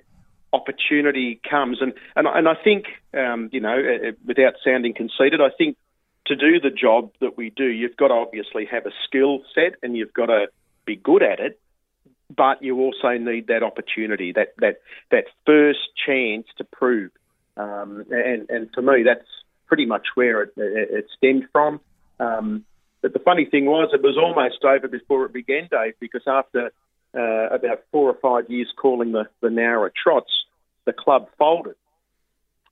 opportunity 0.52 1.40
comes. 1.48 1.82
And 1.82 1.94
and 2.16 2.28
and 2.28 2.48
I 2.48 2.56
think 2.56 2.86
um, 3.14 3.50
you 3.52 3.60
know, 3.60 3.78
uh, 3.78 4.10
uh, 4.10 4.12
without 4.26 4.54
sounding 4.64 4.94
conceited, 4.94 5.42
I 5.42 5.50
think 5.58 5.78
to 6.26 6.36
do 6.36 6.60
the 6.60 6.70
job 6.70 7.12
that 7.20 7.38
we 7.38 7.50
do, 7.50 7.66
you've 7.66 7.98
got 7.98 8.08
to 8.08 8.14
obviously 8.14 8.66
have 8.66 8.86
a 8.86 8.92
skill 9.06 9.42
set 9.54 9.76
and 9.84 9.98
you've 9.98 10.14
got 10.14 10.28
to 10.28 10.48
be 10.86 10.96
good 10.96 11.24
at 11.24 11.40
it, 11.40 11.60
but 12.36 12.64
you 12.64 12.80
also 12.80 13.18
need 13.18 13.48
that 13.48 13.64
opportunity, 13.64 14.32
that 14.34 14.54
that 14.58 14.82
that 15.12 15.26
first 15.46 15.80
chance 16.06 16.48
to 16.58 16.64
prove. 16.64 17.12
Um, 17.58 18.06
and 18.10 18.50
and 18.50 18.70
for 18.74 18.82
me, 18.82 19.04
that's 19.04 19.28
pretty 19.68 19.86
much 19.86 20.08
where 20.16 20.44
it, 20.44 20.54
it 20.58 21.06
stemmed 21.18 21.48
from. 21.52 21.80
Um, 22.20 22.66
but 23.02 23.14
the 23.14 23.20
funny 23.20 23.46
thing 23.46 23.66
was, 23.66 23.90
it 23.94 24.02
was 24.02 24.18
almost 24.18 24.64
over 24.64 24.88
before 24.88 25.26
it 25.26 25.34
began, 25.34 25.68
Dave, 25.70 25.96
because 26.00 26.24
after 26.26 26.72
uh, 27.16 27.50
about 27.56 27.84
four 27.92 28.10
or 28.10 28.18
five 28.22 28.50
years 28.50 28.72
calling 28.76 29.12
the 29.12 29.26
the 29.42 29.50
Nowra 29.50 29.92
Trots, 29.94 30.32
the 30.86 30.94
club 30.94 31.30
folded. 31.38 31.76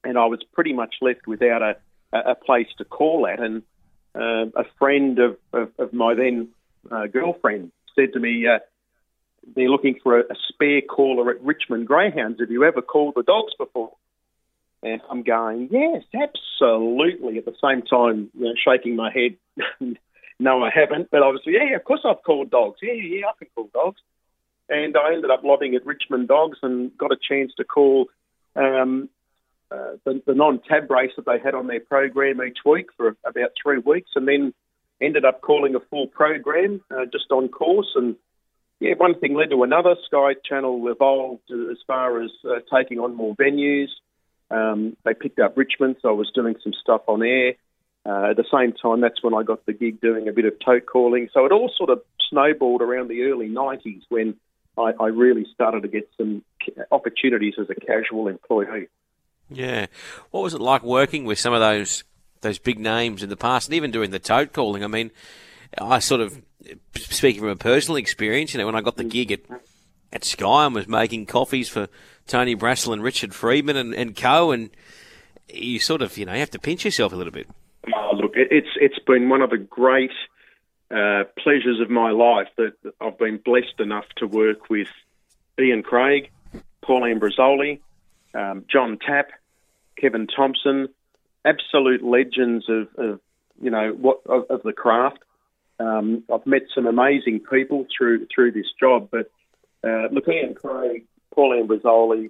and 0.04 0.18
I 0.18 0.26
was 0.26 0.40
pretty 0.54 0.74
much 0.74 0.96
left 1.02 1.28
without 1.28 1.62
a, 1.62 1.76
a 2.14 2.36
place 2.36 2.68
to 2.78 2.86
call 2.86 3.28
at. 3.28 3.40
And 3.40 3.64
uh, 4.16 4.48
a 4.56 4.66
friend 4.78 5.20
of, 5.20 5.38
of, 5.54 5.70
of 5.78 5.94
my 5.94 6.14
then 6.16 6.50
uh, 6.90 7.08
girlfriend 7.08 7.72
said 7.96 8.14
to 8.14 8.20
me, 8.20 8.48
uh, 8.48 8.60
they're 9.56 9.70
looking 9.70 10.00
for 10.02 10.20
a, 10.20 10.24
a, 10.24 10.36
spare 10.50 10.82
caller 10.82 11.32
at 11.32 11.42
Richmond 11.42 11.88
Greyhounds. 11.88 12.40
Have 12.40 12.52
you 12.52 12.64
ever 12.64 12.82
called 12.82 13.14
the 13.16 13.24
dogs 13.24 13.54
before? 13.58 13.92
And 14.84 15.02
I'm 15.10 15.24
going, 15.24 15.70
yes, 15.72 16.04
absolutely. 16.14 17.38
At 17.38 17.46
the 17.46 17.56
same 17.62 17.82
time, 17.84 18.30
you 18.38 18.46
know, 18.46 18.54
shaking 18.56 18.96
my 18.96 19.12
head, 19.12 19.38
no, 20.40 20.64
I 20.64 20.70
haven't. 20.74 21.10
But 21.12 21.22
obviously, 21.22 21.54
yeah, 21.54 21.76
of 21.76 21.84
course 21.84 22.02
I've 22.04 22.24
called 22.24 22.50
dogs. 22.50 22.80
Yeah, 22.82 22.94
yeah, 22.94 23.28
I 23.28 23.32
can 23.38 23.48
call 23.56 23.70
dogs. 23.74 24.02
And 24.70 24.96
I 24.96 25.14
ended 25.14 25.30
up 25.30 25.44
lobbing 25.44 25.76
at 25.76 25.86
Richmond 25.86 26.30
Dogs 26.30 26.58
and 26.62 26.98
got 26.98 27.12
a 27.12 27.18
chance 27.18 27.52
to 27.58 27.66
call 27.66 28.08
um, 28.56 29.10
uh, 29.70 29.98
the, 30.06 30.22
the 30.26 30.34
non-tab 30.34 30.90
race 30.90 31.12
that 31.18 31.26
they 31.26 31.40
had 31.40 31.56
on 31.56 31.68
their 31.68 31.82
program 31.82 32.42
each 32.42 32.60
week 32.66 32.88
for 32.96 33.16
about 33.26 33.52
three 33.62 33.80
weeks, 33.80 34.12
and 34.16 34.28
then 34.28 34.54
ended 35.02 35.26
up 35.26 35.42
calling 35.42 35.76
a 35.76 35.80
full 35.80 36.08
program 36.08 36.82
uh, 36.92 37.06
just 37.12 37.32
on 37.32 37.50
course 37.50 37.92
and 37.96 38.16
yeah, 38.82 38.96
one 38.98 39.20
thing 39.20 39.36
led 39.36 39.52
to 39.52 39.62
another. 39.62 39.96
Sky 40.08 40.34
Channel 40.44 40.88
evolved 40.88 41.52
as 41.52 41.78
far 41.86 42.20
as 42.24 42.32
uh, 42.44 42.62
taking 42.76 42.98
on 42.98 43.16
more 43.16 43.36
venues. 43.36 43.90
Um, 44.50 44.98
they 45.06 45.14
picked 45.14 45.38
up 45.38 45.56
Richmond, 45.56 45.98
so 46.02 46.10
I 46.10 46.14
was 46.14 46.32
doing 46.34 46.56
some 46.64 46.74
stuff 46.74 47.02
on 47.08 47.22
air. 47.22 47.54
Uh, 48.04 48.32
at 48.32 48.38
the 48.38 48.46
same 48.52 48.74
time, 48.74 49.00
that's 49.00 49.24
when 49.24 49.36
I 49.36 49.44
got 49.44 49.64
the 49.68 49.74
gig 49.74 50.02
doing 50.02 50.28
a 50.28 50.34
bit 50.34 50.46
of 50.46 50.54
tote 50.66 50.88
calling. 50.88 51.30
So 51.32 51.46
it 51.46 51.52
all 51.52 51.72
sort 51.78 51.92
of 51.92 52.02
snowballed 52.32 52.82
around 52.82 53.10
the 53.10 53.22
early 53.22 53.48
90s 53.48 54.02
when 54.10 54.36
I, 54.76 54.94
I 55.00 55.08
really 55.08 55.46
started 55.54 55.84
to 55.84 55.88
get 55.88 56.10
some 56.18 56.44
opportunities 56.92 57.54
as 57.60 57.70
a 57.70 57.76
casual 57.76 58.28
employee. 58.28 58.88
Yeah. 59.48 59.86
What 60.32 60.42
was 60.42 60.56
it 60.56 60.62
like 60.62 60.82
working 60.82 61.26
with 61.26 61.38
some 61.38 61.54
of 61.54 61.60
those 61.60 62.04
those 62.42 62.60
big 62.60 62.80
names 62.80 63.24
in 63.24 63.30
the 63.30 63.38
past 63.38 63.68
and 63.68 63.76
even 63.76 63.92
doing 63.92 64.12
the 64.12 64.20
tote 64.20 64.54
calling? 64.54 64.84
I 64.84 64.88
mean, 64.88 65.12
I 65.80 66.00
sort 66.00 66.22
of 66.22 66.42
speaking 66.96 67.42
from 67.42 67.50
a 67.50 67.56
personal 67.56 67.98
experience, 67.98 68.54
you 68.54 68.60
know, 68.60 68.66
when 68.66 68.76
I 68.76 68.82
got 68.82 68.98
the 68.98 69.04
gig 69.04 69.32
at 69.32 69.42
at 70.14 70.26
Sky 70.26 70.66
and 70.66 70.76
was 70.76 70.88
making 70.88 71.26
coffees 71.26 71.70
for 71.70 71.88
Tony 72.28 72.56
Brassell 72.56 72.94
and 72.94 73.02
Richard 73.02 73.34
Freedman 73.34 73.78
and, 73.78 73.94
and 73.94 74.16
co, 74.16 74.52
and 74.52 74.70
you 75.48 75.80
sort 75.80 76.02
of, 76.02 76.18
you 76.18 76.26
know, 76.26 76.34
you 76.34 76.40
have 76.40 76.52
to 76.52 76.60
pinch 76.60 76.86
yourself 76.86 77.14
a 77.14 77.16
little 77.16 77.32
bit. 77.32 77.48
Oh, 77.94 78.12
look, 78.16 78.34
it's 78.36 78.70
it's 78.76 79.00
been 79.00 79.30
one 79.30 79.42
of 79.42 79.50
the 79.50 79.58
great 79.58 80.12
uh, 80.92 81.24
pleasures 81.38 81.80
of 81.80 81.90
my 81.90 82.12
life 82.12 82.50
that 82.58 82.74
I've 83.00 83.18
been 83.18 83.38
blessed 83.38 83.80
enough 83.80 84.06
to 84.18 84.28
work 84.28 84.70
with 84.70 84.90
Ian 85.60 85.84
Craig, 85.84 86.30
Pauline 86.82 87.20
Ambrosoli, 87.20 87.80
um, 88.34 88.66
John 88.70 88.98
Tapp, 89.06 89.30
Kevin 89.98 90.28
Thompson, 90.28 90.90
absolute 91.46 92.04
legends 92.04 92.66
of, 92.70 92.88
of 92.98 93.20
you 93.62 93.70
know 93.70 93.92
what 93.92 94.22
of, 94.26 94.46
of 94.50 94.64
the 94.64 94.74
craft. 94.74 95.20
Um, 95.80 96.24
I've 96.32 96.46
met 96.46 96.64
some 96.76 96.86
amazing 96.86 97.40
people 97.40 97.88
through 97.96 98.28
through 98.34 98.52
this 98.52 98.68
job, 98.80 99.10
but 99.12 99.32
uh, 99.84 100.08
look, 100.12 100.28
Ian 100.28 100.54
Craig, 100.54 101.06
Paul 101.34 101.62
Ambrosoli, 101.62 102.30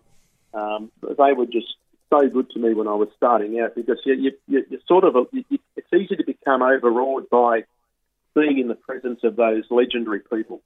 um, 0.53 0.91
they 1.01 1.33
were 1.33 1.45
just 1.45 1.75
so 2.09 2.27
good 2.29 2.49
to 2.51 2.59
me 2.59 2.73
when 2.73 2.87
I 2.87 2.93
was 2.93 3.09
starting 3.15 3.59
out 3.59 3.75
because 3.75 3.99
you, 4.05 4.13
you, 4.47 4.65
you, 4.69 4.79
sort 4.87 5.03
of 5.03 5.15
you, 5.31 5.43
it's 5.75 5.93
easy 5.93 6.15
to 6.15 6.25
become 6.25 6.61
overawed 6.61 7.29
by 7.29 7.63
being 8.35 8.59
in 8.59 8.67
the 8.67 8.75
presence 8.75 9.21
of 9.23 9.35
those 9.35 9.63
legendary 9.69 10.19
people, 10.19 10.61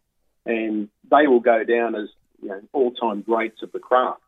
and 0.46 0.90
they 1.10 1.28
will 1.28 1.40
go 1.40 1.64
down 1.64 1.96
as 1.96 2.10
you 2.42 2.50
know 2.50 2.62
all 2.74 2.92
time 2.92 3.22
greats 3.22 3.62
of 3.64 3.72
the 3.72 3.80
craft. 3.80 4.22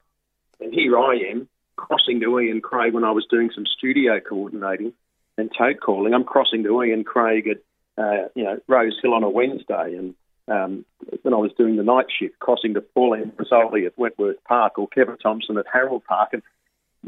And 0.59 0.73
here 0.73 0.97
I 0.97 1.17
am 1.31 1.47
crossing 1.77 2.19
to 2.19 2.39
Ian 2.39 2.59
Craig 2.59 2.93
when 2.93 3.05
I 3.05 3.11
was 3.11 3.25
doing 3.29 3.49
some 3.55 3.65
studio 3.65 4.19
coordinating 4.19 4.93
and 5.37 5.49
tote 5.57 5.79
calling. 5.79 6.13
I'm 6.13 6.25
crossing 6.25 6.63
to 6.63 6.83
Ian 6.83 7.03
Craig 7.03 7.47
at 7.47 7.57
uh, 7.97 8.27
you 8.35 8.43
know, 8.43 8.59
Rose 8.67 8.97
Hill 9.01 9.13
on 9.13 9.23
a 9.23 9.29
Wednesday, 9.29 9.95
and 9.95 10.13
um, 10.47 10.85
when 11.23 11.33
I 11.33 11.37
was 11.37 11.51
doing 11.57 11.77
the 11.77 11.83
night 11.83 12.07
shift, 12.17 12.39
crossing 12.39 12.73
to 12.75 12.81
Paul 12.81 13.17
Ambrosoli 13.17 13.85
at 13.85 13.97
Wentworth 13.97 14.43
Park 14.43 14.77
or 14.77 14.87
Kevin 14.87 15.17
Thompson 15.17 15.57
at 15.57 15.65
Harold 15.71 16.03
Park, 16.05 16.29
and 16.33 16.43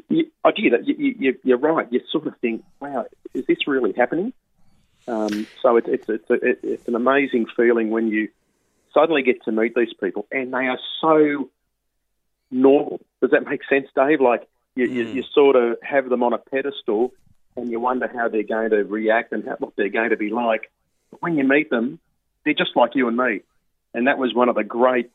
you, 0.08 0.26
I 0.44 0.52
did 0.52 0.74
it. 0.74 0.88
You, 0.88 1.16
you, 1.20 1.40
you're 1.44 1.58
right. 1.58 1.88
You 1.92 2.02
sort 2.12 2.28
of 2.28 2.38
think, 2.38 2.64
wow, 2.80 3.06
is 3.34 3.46
this 3.46 3.68
really 3.68 3.94
happening? 3.94 4.34
Um, 5.08 5.48
so 5.62 5.78
it, 5.78 5.86
it's 5.88 6.10
it's 6.10 6.26
it, 6.30 6.60
it's 6.64 6.88
an 6.88 6.96
amazing 6.96 7.48
feeling 7.56 7.90
when 7.90 8.08
you 8.08 8.30
suddenly 8.94 9.24
get 9.24 9.44
to 9.44 9.52
meet 9.52 9.74
these 9.76 9.94
people, 9.94 10.28
and 10.32 10.54
they 10.54 10.68
are 10.68 10.80
so 11.02 11.50
normal. 12.52 13.00
Does 13.22 13.32
that 13.32 13.46
make 13.46 13.62
sense, 13.70 13.88
Dave? 13.96 14.22
Like 14.22 14.48
you, 14.76 14.88
mm. 14.88 14.94
you, 14.94 15.04
you 15.08 15.24
sort 15.34 15.56
of 15.56 15.78
have 15.84 16.10
them 16.10 16.24
on 16.24 16.34
a 16.34 16.38
pedestal, 16.38 17.14
and 17.56 17.70
you 17.70 17.80
wonder 17.80 18.08
how 18.08 18.30
they're 18.30 18.44
going 18.44 18.70
to 18.70 18.84
react 18.84 19.32
and 19.34 19.46
how, 19.46 19.56
what 19.60 19.74
they're 19.76 19.90
going 19.90 20.12
to 20.12 20.18
be 20.18 20.30
like 20.30 20.70
But 21.12 21.22
when 21.22 21.38
you 21.38 21.44
meet 21.44 21.70
them, 21.70 22.00
they're 22.44 22.54
just 22.54 22.76
like 22.76 22.96
you 22.96 23.08
and 23.08 23.18
me. 23.18 23.42
And 23.94 24.08
that 24.08 24.18
was 24.18 24.34
one 24.34 24.50
of 24.50 24.56
the 24.56 24.64
great, 24.64 25.10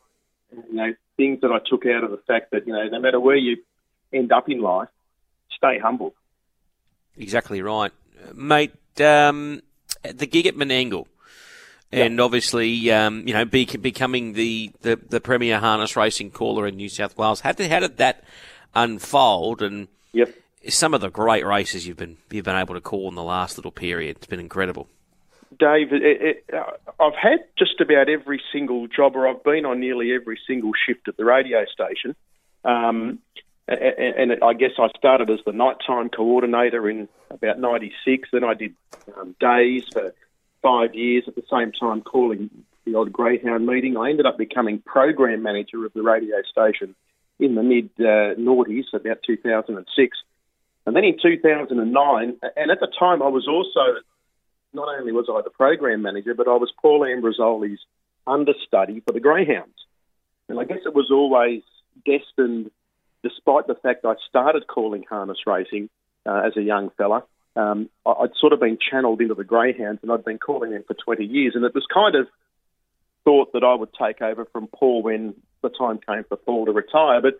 you 0.51 0.75
know, 0.75 0.93
things 1.17 1.41
that 1.41 1.51
I 1.51 1.59
took 1.67 1.85
out 1.85 2.03
of 2.03 2.11
the 2.11 2.19
fact 2.27 2.51
that, 2.51 2.67
you 2.67 2.73
know, 2.73 2.87
no 2.87 2.99
matter 2.99 3.19
where 3.19 3.37
you 3.37 3.57
end 4.11 4.31
up 4.31 4.49
in 4.49 4.61
life, 4.61 4.89
stay 5.55 5.79
humble. 5.79 6.13
Exactly 7.17 7.61
right. 7.61 7.91
Mate, 8.33 8.73
um, 8.99 9.61
the 10.03 10.27
gig 10.27 10.45
at 10.47 10.55
Menangle, 10.55 11.07
and 11.91 12.19
obviously, 12.19 12.91
um, 12.91 13.25
you 13.25 13.33
know, 13.33 13.45
be, 13.45 13.65
becoming 13.65 14.33
the, 14.33 14.71
the, 14.81 14.97
the 14.97 15.21
premier 15.21 15.59
harness 15.59 15.95
racing 15.95 16.31
caller 16.31 16.67
in 16.67 16.75
New 16.75 16.89
South 16.89 17.17
Wales. 17.17 17.39
How 17.39 17.53
did, 17.53 17.71
how 17.71 17.79
did 17.79 17.97
that 17.97 18.23
unfold? 18.75 19.61
And 19.61 19.87
yep. 20.13 20.33
some 20.69 20.93
of 20.93 21.01
the 21.01 21.09
great 21.09 21.45
races 21.45 21.87
you've 21.87 21.97
been 21.97 22.17
you've 22.31 22.45
been 22.45 22.55
able 22.55 22.75
to 22.75 22.81
call 22.81 23.09
in 23.09 23.15
the 23.15 23.23
last 23.23 23.57
little 23.57 23.71
period. 23.71 24.17
It's 24.17 24.27
been 24.27 24.39
incredible. 24.39 24.87
Dave, 25.57 25.93
it, 25.93 26.03
it, 26.03 26.45
uh, 26.53 26.71
I've 26.99 27.15
had 27.15 27.39
just 27.57 27.79
about 27.79 28.09
every 28.09 28.41
single 28.51 28.87
job, 28.87 29.15
or 29.15 29.27
I've 29.27 29.43
been 29.43 29.65
on 29.65 29.79
nearly 29.79 30.13
every 30.13 30.39
single 30.45 30.71
shift 30.85 31.07
at 31.07 31.17
the 31.17 31.23
radio 31.23 31.65
station. 31.65 32.15
Um, 32.65 33.19
and, 33.67 34.31
and, 34.31 34.43
I 34.43 34.53
guess 34.53 34.71
I 34.77 34.89
started 34.97 35.29
as 35.29 35.39
the 35.45 35.51
nighttime 35.51 36.09
coordinator 36.09 36.89
in 36.89 37.07
about 37.29 37.59
'96. 37.59 38.29
Then 38.31 38.43
I 38.43 38.53
did 38.53 38.75
um, 39.17 39.35
days 39.39 39.85
for 39.91 40.13
five 40.61 40.93
years 40.93 41.23
at 41.27 41.35
the 41.35 41.43
same 41.49 41.71
time, 41.71 42.01
calling 42.01 42.49
the 42.85 42.95
odd 42.95 43.11
greyhound 43.11 43.65
meeting. 43.65 43.97
I 43.97 44.09
ended 44.09 44.25
up 44.25 44.37
becoming 44.37 44.79
program 44.79 45.41
manager 45.41 45.85
of 45.85 45.93
the 45.93 46.03
radio 46.03 46.41
station 46.43 46.95
in 47.39 47.55
the 47.55 47.63
mid 47.63 47.89
uh, 47.99 48.35
noughties, 48.39 48.85
about 48.93 49.19
2006. 49.25 50.17
And 50.85 50.95
then 50.95 51.03
in 51.03 51.17
2009, 51.21 52.37
and 52.55 52.71
at 52.71 52.79
the 52.79 52.87
time 52.99 53.21
I 53.21 53.27
was 53.27 53.47
also 53.47 53.99
not 54.75 54.87
only 54.99 55.11
was 55.11 55.27
I 55.29 55.41
the 55.41 55.49
program 55.49 56.01
manager, 56.01 56.33
but 56.35 56.47
I 56.47 56.55
was 56.55 56.71
Paul 56.81 57.01
Ambrosoli's 57.01 57.79
understudy 58.27 58.99
for 58.99 59.13
the 59.13 59.19
Greyhounds. 59.19 59.73
And 60.49 60.59
I 60.59 60.65
guess 60.65 60.79
it 60.85 60.93
was 60.93 61.09
always 61.11 61.63
destined, 62.05 62.69
despite 63.23 63.67
the 63.67 63.75
fact 63.75 64.05
I 64.05 64.15
started 64.29 64.67
calling 64.67 65.05
harness 65.09 65.39
racing 65.47 65.89
uh, 66.25 66.43
as 66.45 66.57
a 66.57 66.61
young 66.61 66.91
fella. 66.97 67.23
Um, 67.55 67.89
I'd 68.05 68.35
sort 68.39 68.53
of 68.53 68.59
been 68.59 68.77
channeled 68.77 69.21
into 69.21 69.33
the 69.33 69.45
Greyhounds, 69.45 70.01
and 70.03 70.11
I'd 70.11 70.25
been 70.25 70.39
calling 70.39 70.71
them 70.71 70.83
for 70.85 70.93
20 70.93 71.25
years. 71.25 71.53
And 71.55 71.63
it 71.63 71.73
was 71.73 71.85
kind 71.91 72.15
of 72.15 72.27
thought 73.23 73.53
that 73.53 73.63
I 73.63 73.73
would 73.73 73.93
take 73.93 74.21
over 74.21 74.45
from 74.45 74.67
Paul 74.67 75.01
when 75.01 75.33
the 75.69 75.77
time 75.77 75.99
came 76.07 76.23
for 76.27 76.37
Paul 76.37 76.65
to 76.65 76.71
retire. 76.71 77.21
But 77.21 77.39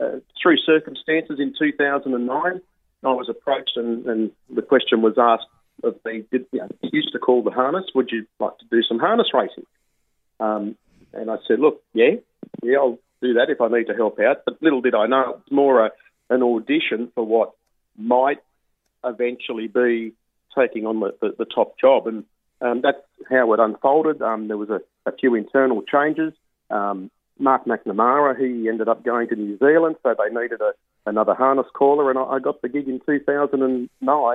uh, 0.00 0.18
through 0.40 0.56
circumstances 0.58 1.38
in 1.38 1.54
2009, 1.58 2.60
I 3.04 3.06
was 3.06 3.28
approached, 3.28 3.76
and, 3.76 4.06
and 4.06 4.30
the 4.54 4.62
question 4.62 5.02
was 5.02 5.14
asked 5.18 5.46
of 5.84 5.96
the 6.04 6.24
did, 6.32 6.46
you 6.52 6.60
know, 6.60 6.68
used 6.92 7.12
to 7.12 7.18
call 7.18 7.42
the 7.42 7.50
harness. 7.50 7.84
Would 7.94 8.10
you 8.10 8.26
like 8.40 8.58
to 8.58 8.64
do 8.70 8.82
some 8.82 8.98
harness 8.98 9.28
racing? 9.32 9.66
Um, 10.40 10.76
and 11.12 11.30
I 11.30 11.36
said, 11.46 11.60
look, 11.60 11.82
yeah, 11.94 12.16
yeah, 12.62 12.78
I'll 12.78 12.98
do 13.22 13.34
that 13.34 13.50
if 13.50 13.60
I 13.60 13.68
need 13.68 13.86
to 13.86 13.94
help 13.94 14.18
out. 14.20 14.44
But 14.44 14.62
little 14.62 14.80
did 14.80 14.94
I 14.94 15.06
know 15.06 15.40
it's 15.40 15.52
more 15.52 15.86
a, 15.86 15.90
an 16.30 16.42
audition 16.42 17.10
for 17.14 17.24
what 17.24 17.52
might 17.96 18.38
eventually 19.04 19.68
be 19.68 20.12
taking 20.56 20.86
on 20.86 21.00
the, 21.00 21.14
the, 21.20 21.34
the 21.38 21.44
top 21.44 21.78
job. 21.78 22.06
And 22.06 22.24
um, 22.60 22.80
that's 22.82 22.98
how 23.30 23.52
it 23.52 23.60
unfolded. 23.60 24.20
Um, 24.22 24.48
there 24.48 24.56
was 24.56 24.70
a, 24.70 24.80
a, 25.06 25.12
few 25.12 25.34
internal 25.34 25.82
changes. 25.82 26.32
Um, 26.70 27.10
Mark 27.38 27.64
McNamara, 27.64 28.38
he 28.38 28.68
ended 28.68 28.88
up 28.88 29.04
going 29.04 29.28
to 29.28 29.36
New 29.36 29.58
Zealand, 29.58 29.96
so 30.02 30.14
they 30.18 30.34
needed 30.34 30.60
a, 30.60 30.72
another 31.06 31.34
harness 31.34 31.66
caller, 31.72 32.10
and 32.10 32.18
I, 32.18 32.22
I 32.22 32.38
got 32.38 32.60
the 32.62 32.68
gig 32.68 32.88
in 32.88 33.00
2009. 33.06 33.88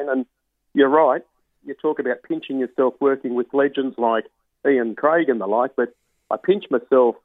And 0.10 0.25
you're 0.74 0.89
right, 0.89 1.22
you 1.65 1.75
talk 1.81 2.00
about 2.00 2.24
pinching 2.24 2.60
yourself 2.60 2.95
working 3.00 3.36
with 3.36 3.53
legends 3.53 3.98
like 3.98 4.25
Ian 4.67 4.95
Craig 4.95 5.29
and 5.29 5.41
the 5.41 5.48
like, 5.48 5.72
but 5.75 5.93
I 6.31 6.38
pinch 6.38 6.65
myself 6.69 7.15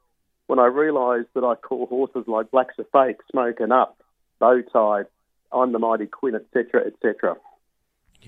when 0.47 0.59
I 0.59 0.65
realise 0.65 1.25
that 1.35 1.43
I 1.43 1.55
call 1.55 1.85
horses 1.85 2.27
like 2.27 2.51
Black's 2.51 2.75
a 2.79 2.83
Fake, 2.91 3.17
Smoken 3.33 3.71
Up, 3.71 3.97
Bowtie, 4.41 5.05
I'm 5.51 5.71
the 5.71 5.79
Mighty 5.79 6.07
Quinn, 6.07 6.35
etc., 6.35 6.87
etc. 6.87 7.37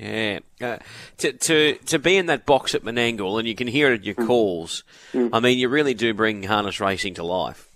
Yeah, 0.01 0.39
uh, 0.60 0.77
to 1.17 1.31
to 1.31 1.75
to 1.75 2.00
be 2.00 2.17
in 2.17 2.25
that 2.25 2.48
box 2.48 2.74
at 2.74 2.81
Menangle, 2.81 3.38
and 3.38 3.48
you 3.48 3.53
can 3.53 3.67
hear 3.67 3.91
it 3.91 4.00
at 4.00 4.03
your 4.03 4.15
mm. 4.15 4.25
calls. 4.25 4.84
Mm. 5.13 5.29
I 5.31 5.39
mean, 5.39 5.60
you 5.60 5.70
really 5.70 5.93
do 5.93 6.12
bring 6.15 6.41
harness 6.41 6.79
racing 6.79 7.13
to 7.15 7.24
life. 7.24 7.70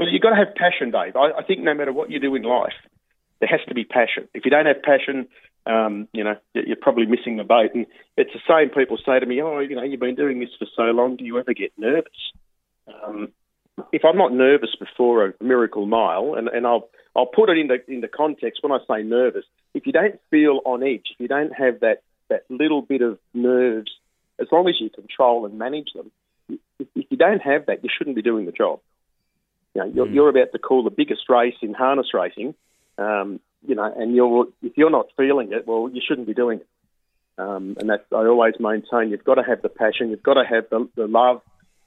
Well, 0.00 0.08
you've 0.08 0.22
got 0.22 0.30
to 0.30 0.36
have 0.36 0.56
passion, 0.56 0.90
Dave. 0.90 1.14
I, 1.14 1.30
I 1.38 1.44
think 1.44 1.60
no 1.60 1.74
matter 1.74 1.92
what 1.92 2.10
you 2.10 2.18
do 2.18 2.34
in 2.34 2.42
life, 2.42 2.72
there 3.38 3.48
has 3.48 3.60
to 3.68 3.74
be 3.74 3.84
passion. 3.84 4.26
If 4.34 4.44
you 4.44 4.50
don't 4.50 4.66
have 4.66 4.82
passion, 4.82 5.28
um, 5.64 6.08
you 6.12 6.24
know, 6.24 6.34
you're 6.54 6.74
probably 6.74 7.06
missing 7.06 7.36
the 7.36 7.44
boat. 7.44 7.70
And 7.72 7.86
it's 8.16 8.32
the 8.32 8.40
same 8.48 8.70
people 8.70 8.98
say 9.06 9.20
to 9.20 9.26
me, 9.26 9.40
oh, 9.42 9.60
you 9.60 9.76
know, 9.76 9.84
you've 9.84 10.00
been 10.00 10.16
doing 10.16 10.40
this 10.40 10.50
for 10.58 10.66
so 10.74 10.82
long, 10.90 11.14
do 11.14 11.24
you 11.24 11.38
ever 11.38 11.54
get 11.54 11.72
nervous? 11.78 12.32
Um, 12.88 13.32
if 13.92 14.04
I'm 14.04 14.16
not 14.16 14.32
nervous 14.32 14.74
before 14.78 15.26
a 15.26 15.34
miracle 15.42 15.86
mile, 15.86 16.34
and, 16.34 16.48
and 16.48 16.66
I'll 16.66 16.88
I'll 17.16 17.26
put 17.26 17.50
it 17.50 17.58
into 17.58 17.76
into 17.88 18.08
context 18.08 18.62
when 18.62 18.72
I 18.72 18.78
say 18.88 19.02
nervous. 19.02 19.44
If 19.74 19.86
you 19.86 19.92
don't 19.92 20.20
feel 20.30 20.60
on 20.64 20.82
edge, 20.82 21.06
if 21.12 21.20
you 21.20 21.28
don't 21.28 21.52
have 21.52 21.80
that 21.80 22.02
that 22.28 22.44
little 22.48 22.82
bit 22.82 23.02
of 23.02 23.18
nerves, 23.34 23.90
as 24.38 24.48
long 24.50 24.68
as 24.68 24.74
you 24.80 24.90
control 24.90 25.46
and 25.46 25.58
manage 25.58 25.92
them, 25.94 26.10
if, 26.48 26.58
if 26.94 27.06
you 27.10 27.16
don't 27.16 27.42
have 27.42 27.66
that, 27.66 27.82
you 27.82 27.90
shouldn't 27.96 28.16
be 28.16 28.22
doing 28.22 28.46
the 28.46 28.52
job. 28.52 28.80
You 29.74 29.82
know, 29.82 29.88
you're, 29.88 30.06
mm. 30.06 30.14
you're 30.14 30.28
about 30.28 30.52
to 30.52 30.58
call 30.58 30.84
the 30.84 30.90
biggest 30.90 31.22
race 31.28 31.54
in 31.62 31.72
harness 31.72 32.08
racing, 32.12 32.54
um, 32.98 33.40
you 33.66 33.74
know, 33.74 33.92
and 33.96 34.14
you're 34.14 34.46
if 34.62 34.76
you're 34.76 34.90
not 34.90 35.06
feeling 35.16 35.52
it, 35.52 35.66
well, 35.66 35.88
you 35.92 36.02
shouldn't 36.06 36.26
be 36.26 36.34
doing 36.34 36.60
it. 36.60 36.66
Um, 37.38 37.76
and 37.80 37.88
that's 37.88 38.04
I 38.12 38.26
always 38.26 38.54
maintain 38.60 39.10
you've 39.10 39.24
got 39.24 39.36
to 39.36 39.42
have 39.42 39.62
the 39.62 39.70
passion, 39.70 40.10
you've 40.10 40.22
got 40.22 40.34
to 40.34 40.44
have 40.44 40.68
the, 40.70 40.88
the 40.94 41.06
love 41.06 41.40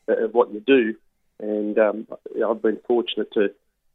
of 0.07 0.33
what 0.33 0.51
you 0.51 0.59
do. 0.59 0.95
And 1.39 1.77
um, 1.77 2.07
I've 2.47 2.61
been 2.61 2.79
fortunate 2.87 3.31
to, 3.33 3.49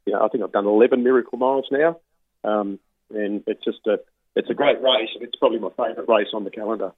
you 0.07 0.13
know, 0.13 0.25
I 0.25 0.29
think 0.29 0.45
I've 0.45 0.53
done 0.53 0.67
11 0.67 1.03
miracle 1.03 1.39
miles 1.39 1.67
now, 1.71 1.99
um, 2.45 2.79
and 3.15 3.43
it's 3.47 3.65
just 3.65 3.87
a 3.87 3.99
it's 4.37 4.51
a 4.51 4.55
great 4.55 4.81
race. 4.81 5.09
It's 5.21 5.37
probably 5.37 5.59
my 5.59 5.71
favourite 5.71 6.09
race 6.09 6.29
on 6.33 6.45
the 6.45 6.51
calendar. 6.51 6.93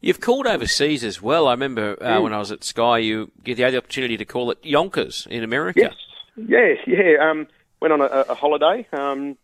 You've 0.00 0.20
called 0.20 0.46
overseas 0.46 1.04
as 1.04 1.20
well. 1.20 1.48
I 1.48 1.52
remember 1.52 1.96
uh, 2.00 2.18
mm. 2.18 2.22
when 2.24 2.32
I 2.32 2.38
was 2.38 2.52
at 2.52 2.64
Sky, 2.64 2.98
you 2.98 3.30
get 3.42 3.56
the 3.56 3.76
opportunity 3.76 4.16
to 4.16 4.24
call 4.24 4.50
it 4.50 4.58
Yonkers 4.62 5.26
in 5.30 5.42
America. 5.42 5.80
Yes, 5.80 5.94
yeah, 6.36 6.74
yeah. 6.86 7.30
Um, 7.30 7.46
went 7.80 7.92
on 7.92 8.00
a, 8.00 8.04
a 8.04 8.34
holiday, 8.34 8.86
um, 8.92 9.36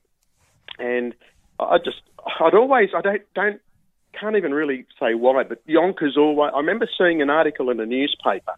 and 0.79 1.15
I 1.59 1.79
just, 1.79 2.03
I'd 2.41 2.55
always, 2.55 2.91
I 2.97 3.01
don't, 3.01 3.23
don't, 3.35 3.61
can't 4.19 4.37
even 4.37 4.53
really 4.53 4.87
say 4.99 5.15
why, 5.15 5.45
but 5.45 5.61
Yonkers 5.67 6.17
always. 6.17 6.53
I 6.55 6.59
remember 6.59 6.89
seeing 6.99 7.23
an 7.23 7.31
article 7.31 7.71
in 7.71 7.81
a 7.81 7.87
newspaper 7.87 8.55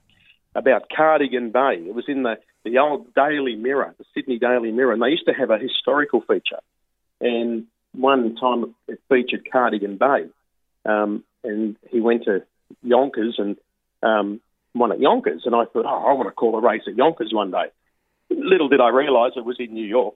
about 0.54 0.88
Cardigan 0.94 1.50
Bay. 1.50 1.76
It 1.86 1.94
was 1.94 2.04
in 2.08 2.22
the 2.22 2.38
the 2.64 2.78
old 2.78 3.14
Daily 3.14 3.56
Mirror, 3.56 3.94
the 3.98 4.04
Sydney 4.14 4.38
Daily 4.38 4.70
Mirror, 4.70 4.92
and 4.92 5.02
they 5.02 5.08
used 5.08 5.26
to 5.26 5.32
have 5.32 5.50
a 5.50 5.58
historical 5.58 6.20
feature. 6.20 6.60
And 7.20 7.66
one 7.92 8.36
time 8.36 8.74
it 8.86 9.00
featured 9.08 9.48
Cardigan 9.50 9.96
Bay, 9.96 10.26
um, 10.84 11.24
and 11.42 11.76
he 11.90 12.00
went 12.00 12.24
to 12.24 12.42
Yonkers 12.82 13.36
and 13.38 13.56
um, 14.02 14.40
won 14.74 14.92
at 14.92 15.00
Yonkers. 15.00 15.42
And 15.46 15.54
I 15.54 15.64
thought, 15.64 15.86
oh, 15.86 16.06
I 16.08 16.12
want 16.12 16.28
to 16.28 16.32
call 16.32 16.56
a 16.56 16.60
race 16.60 16.82
at 16.86 16.96
Yonkers 16.96 17.32
one 17.32 17.50
day. 17.50 17.66
Little 18.30 18.68
did 18.68 18.80
I 18.80 18.88
realise 18.90 19.32
it 19.36 19.44
was 19.44 19.56
in 19.58 19.72
New 19.74 19.86
York. 19.86 20.14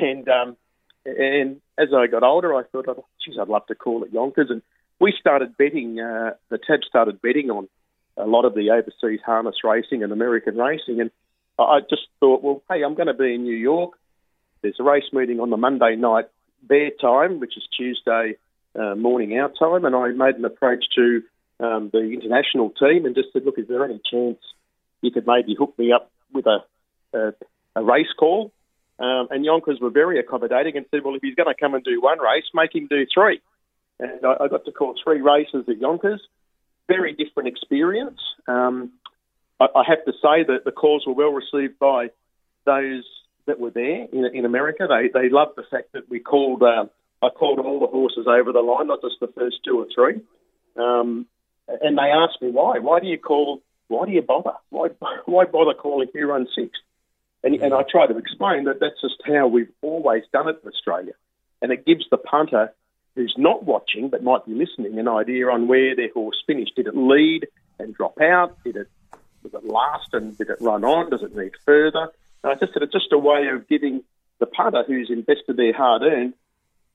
And 0.00 0.26
um, 0.28 0.56
and 1.04 1.60
as 1.78 1.88
I 1.94 2.06
got 2.06 2.22
older, 2.22 2.54
I 2.54 2.62
thought, 2.62 2.86
oh, 2.88 3.04
geez, 3.24 3.36
I'd 3.38 3.48
love 3.48 3.66
to 3.66 3.74
call 3.74 4.04
it 4.04 4.12
Yonkers. 4.12 4.48
And 4.48 4.62
we 4.98 5.12
started 5.18 5.56
betting. 5.56 6.00
Uh, 6.00 6.34
the 6.48 6.58
tab 6.58 6.80
started 6.88 7.20
betting 7.20 7.50
on 7.50 7.68
a 8.16 8.26
lot 8.26 8.44
of 8.44 8.54
the 8.54 8.70
overseas 8.70 9.20
harness 9.24 9.56
racing 9.64 10.02
and 10.02 10.12
American 10.12 10.56
racing. 10.56 11.00
And 11.00 11.10
I 11.58 11.80
just 11.88 12.02
thought, 12.20 12.42
well, 12.42 12.62
hey, 12.70 12.82
I'm 12.82 12.94
going 12.94 13.08
to 13.08 13.14
be 13.14 13.34
in 13.34 13.44
New 13.44 13.56
York. 13.56 13.92
There's 14.62 14.76
a 14.80 14.84
race 14.84 15.04
meeting 15.12 15.40
on 15.40 15.50
the 15.50 15.56
Monday 15.56 15.96
night 15.96 16.26
their 16.68 16.90
time, 17.00 17.40
which 17.40 17.56
is 17.56 17.64
Tuesday 17.76 18.36
uh, 18.78 18.94
morning 18.94 19.38
our 19.38 19.50
time, 19.50 19.84
and 19.84 19.94
I 19.94 20.08
made 20.08 20.36
an 20.36 20.44
approach 20.44 20.84
to 20.96 21.22
um, 21.60 21.90
the 21.92 22.00
international 22.00 22.70
team 22.70 23.06
and 23.06 23.14
just 23.14 23.32
said, 23.32 23.44
look, 23.44 23.58
is 23.58 23.68
there 23.68 23.84
any 23.84 24.00
chance 24.10 24.38
you 25.02 25.10
could 25.10 25.26
maybe 25.26 25.54
hook 25.54 25.74
me 25.78 25.92
up 25.92 26.10
with 26.32 26.46
a, 26.46 26.64
a, 27.12 27.32
a 27.76 27.84
race 27.84 28.12
call? 28.18 28.52
Um, 28.98 29.28
and 29.30 29.44
Yonkers 29.44 29.78
were 29.80 29.90
very 29.90 30.18
accommodating 30.18 30.76
and 30.76 30.86
said, 30.90 31.04
well, 31.04 31.14
if 31.14 31.22
he's 31.22 31.34
going 31.34 31.52
to 31.52 31.58
come 31.58 31.74
and 31.74 31.84
do 31.84 32.00
one 32.00 32.18
race, 32.18 32.44
make 32.54 32.74
him 32.74 32.86
do 32.88 33.06
three. 33.12 33.40
And 34.00 34.24
I, 34.24 34.44
I 34.44 34.48
got 34.48 34.64
to 34.64 34.72
call 34.72 34.94
three 35.02 35.20
races 35.20 35.64
at 35.68 35.78
Yonkers. 35.78 36.20
Very 36.88 37.14
different 37.14 37.48
experience. 37.48 38.20
Um, 38.46 38.92
I, 39.60 39.66
I 39.74 39.82
have 39.86 40.04
to 40.04 40.12
say 40.12 40.44
that 40.46 40.64
the 40.64 40.72
calls 40.72 41.04
were 41.06 41.14
well 41.14 41.32
received 41.32 41.78
by 41.78 42.08
those 42.64 43.04
that 43.46 43.60
were 43.60 43.70
there 43.70 44.06
in, 44.12 44.30
in 44.34 44.44
America. 44.44 44.86
They 44.88 45.08
they 45.12 45.28
loved 45.28 45.52
the 45.56 45.64
fact 45.70 45.92
that 45.92 46.08
we 46.08 46.20
called. 46.20 46.62
Uh, 46.62 46.86
I 47.22 47.28
called 47.30 47.58
all 47.58 47.80
the 47.80 47.86
horses 47.86 48.26
over 48.28 48.52
the 48.52 48.60
line, 48.60 48.88
not 48.88 49.00
just 49.00 49.16
the 49.20 49.28
first 49.28 49.56
two 49.64 49.78
or 49.78 49.86
three. 49.94 50.20
Um, 50.76 51.26
and 51.68 51.96
they 51.96 52.10
asked 52.12 52.42
me 52.42 52.50
why. 52.50 52.78
Why 52.78 53.00
do 53.00 53.06
you 53.06 53.18
call? 53.18 53.62
Why 53.88 54.06
do 54.06 54.12
you 54.12 54.22
bother? 54.22 54.54
Why 54.70 54.88
why 55.26 55.44
bother 55.44 55.74
calling 55.74 56.08
who 56.12 56.26
runs 56.26 56.48
sixth? 56.54 56.80
And, 57.42 57.54
and 57.56 57.74
I 57.74 57.82
try 57.82 58.06
to 58.06 58.16
explain 58.16 58.64
that 58.64 58.80
that's 58.80 58.98
just 59.02 59.16
how 59.26 59.48
we've 59.48 59.70
always 59.82 60.22
done 60.32 60.48
it 60.48 60.60
in 60.62 60.68
Australia. 60.68 61.12
And 61.60 61.72
it 61.72 61.84
gives 61.84 62.06
the 62.10 62.16
punter 62.16 62.72
who's 63.14 63.34
not 63.36 63.64
watching 63.64 64.08
but 64.08 64.22
might 64.22 64.44
be 64.46 64.54
listening 64.54 64.98
an 64.98 65.08
idea 65.08 65.48
on 65.48 65.68
where 65.68 65.94
their 65.94 66.12
horse 66.12 66.42
finished. 66.46 66.76
Did 66.76 66.86
it 66.86 66.96
lead 66.96 67.46
and 67.78 67.94
drop 67.94 68.20
out? 68.20 68.62
Did 68.64 68.76
it 68.76 68.88
was 69.42 69.54
it 69.54 69.64
last 69.64 70.08
and 70.12 70.36
did 70.36 70.48
it 70.48 70.58
run 70.60 70.84
on? 70.84 71.10
Does 71.10 71.22
it 71.22 71.36
need 71.36 71.52
further? 71.66 72.08
And 72.42 72.52
I 72.52 72.54
just 72.54 72.72
said 72.72 72.82
it's 72.82 72.92
just 72.92 73.12
a 73.12 73.18
way 73.18 73.48
of 73.48 73.68
giving 73.68 74.02
the 74.40 74.46
punter 74.46 74.84
who's 74.86 75.10
invested 75.10 75.56
their 75.56 75.72
hard 75.72 76.02
earned 76.02 76.34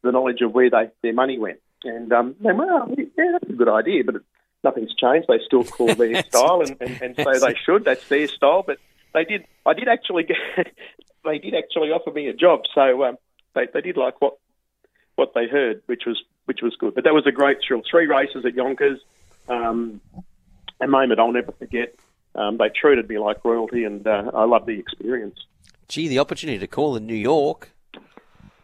the 0.02 0.12
knowledge 0.12 0.42
of 0.42 0.54
where 0.54 0.70
they, 0.70 0.90
their 1.02 1.14
money 1.14 1.38
went. 1.38 1.60
And 1.84 2.12
um, 2.12 2.36
they 2.40 2.52
went, 2.52 2.70
well, 2.70 2.96
yeah, 2.98 3.32
that's 3.34 3.50
a 3.50 3.54
good 3.54 3.70
idea, 3.70 4.04
but 4.04 4.16
it, 4.16 4.22
nothing's 4.64 4.94
changed. 4.96 5.28
They 5.28 5.40
still 5.46 5.64
call 5.64 5.94
their 5.96 6.24
style 6.30 6.62
and, 6.62 6.76
and, 6.80 7.02
and 7.02 7.16
say 7.16 7.40
they 7.40 7.56
should. 7.66 7.86
That's 7.86 8.08
their 8.08 8.28
style. 8.28 8.64
But 8.66 8.80
they 9.14 9.26
did. 9.26 9.46
I 9.66 9.74
did 9.74 9.88
actually 9.88 10.24
get. 10.24 10.38
they 11.26 11.38
did 11.38 11.54
actually 11.56 11.90
offer 11.92 12.12
me 12.12 12.28
a 12.28 12.34
job, 12.34 12.62
so 12.74 13.04
um, 13.04 13.18
they 13.56 13.68
they 13.74 13.82
did 13.82 13.98
like 13.98 14.22
what 14.22 14.38
what 15.20 15.34
they 15.36 15.48
heard, 15.48 15.82
which 15.86 16.04
was 16.08 16.24
which 16.46 16.62
was 16.64 16.76
good. 16.76 16.96
But 16.96 17.04
that 17.04 17.14
was 17.14 17.28
a 17.28 17.32
great 17.32 17.58
thrill. 17.66 17.84
Three 17.90 18.08
races 18.08 18.46
at 18.46 18.56
Yonkers. 18.56 19.00
Um, 19.48 20.02
a 20.82 20.88
moment 20.88 21.20
I'll 21.20 21.32
never 21.32 21.52
forget 21.52 21.94
um, 22.36 22.58
they 22.58 22.70
treated 22.70 23.10
me 23.10 23.18
like 23.18 23.44
royalty, 23.44 23.84
and 23.84 24.06
uh, 24.06 24.32
I 24.34 24.46
loved 24.46 24.68
the 24.68 24.80
experience. 24.80 25.40
Gee, 25.88 26.08
the 26.08 26.20
opportunity 26.20 26.60
to 26.60 26.68
call 26.68 26.96
in 26.96 27.06
New 27.06 27.16
York. 27.16 27.72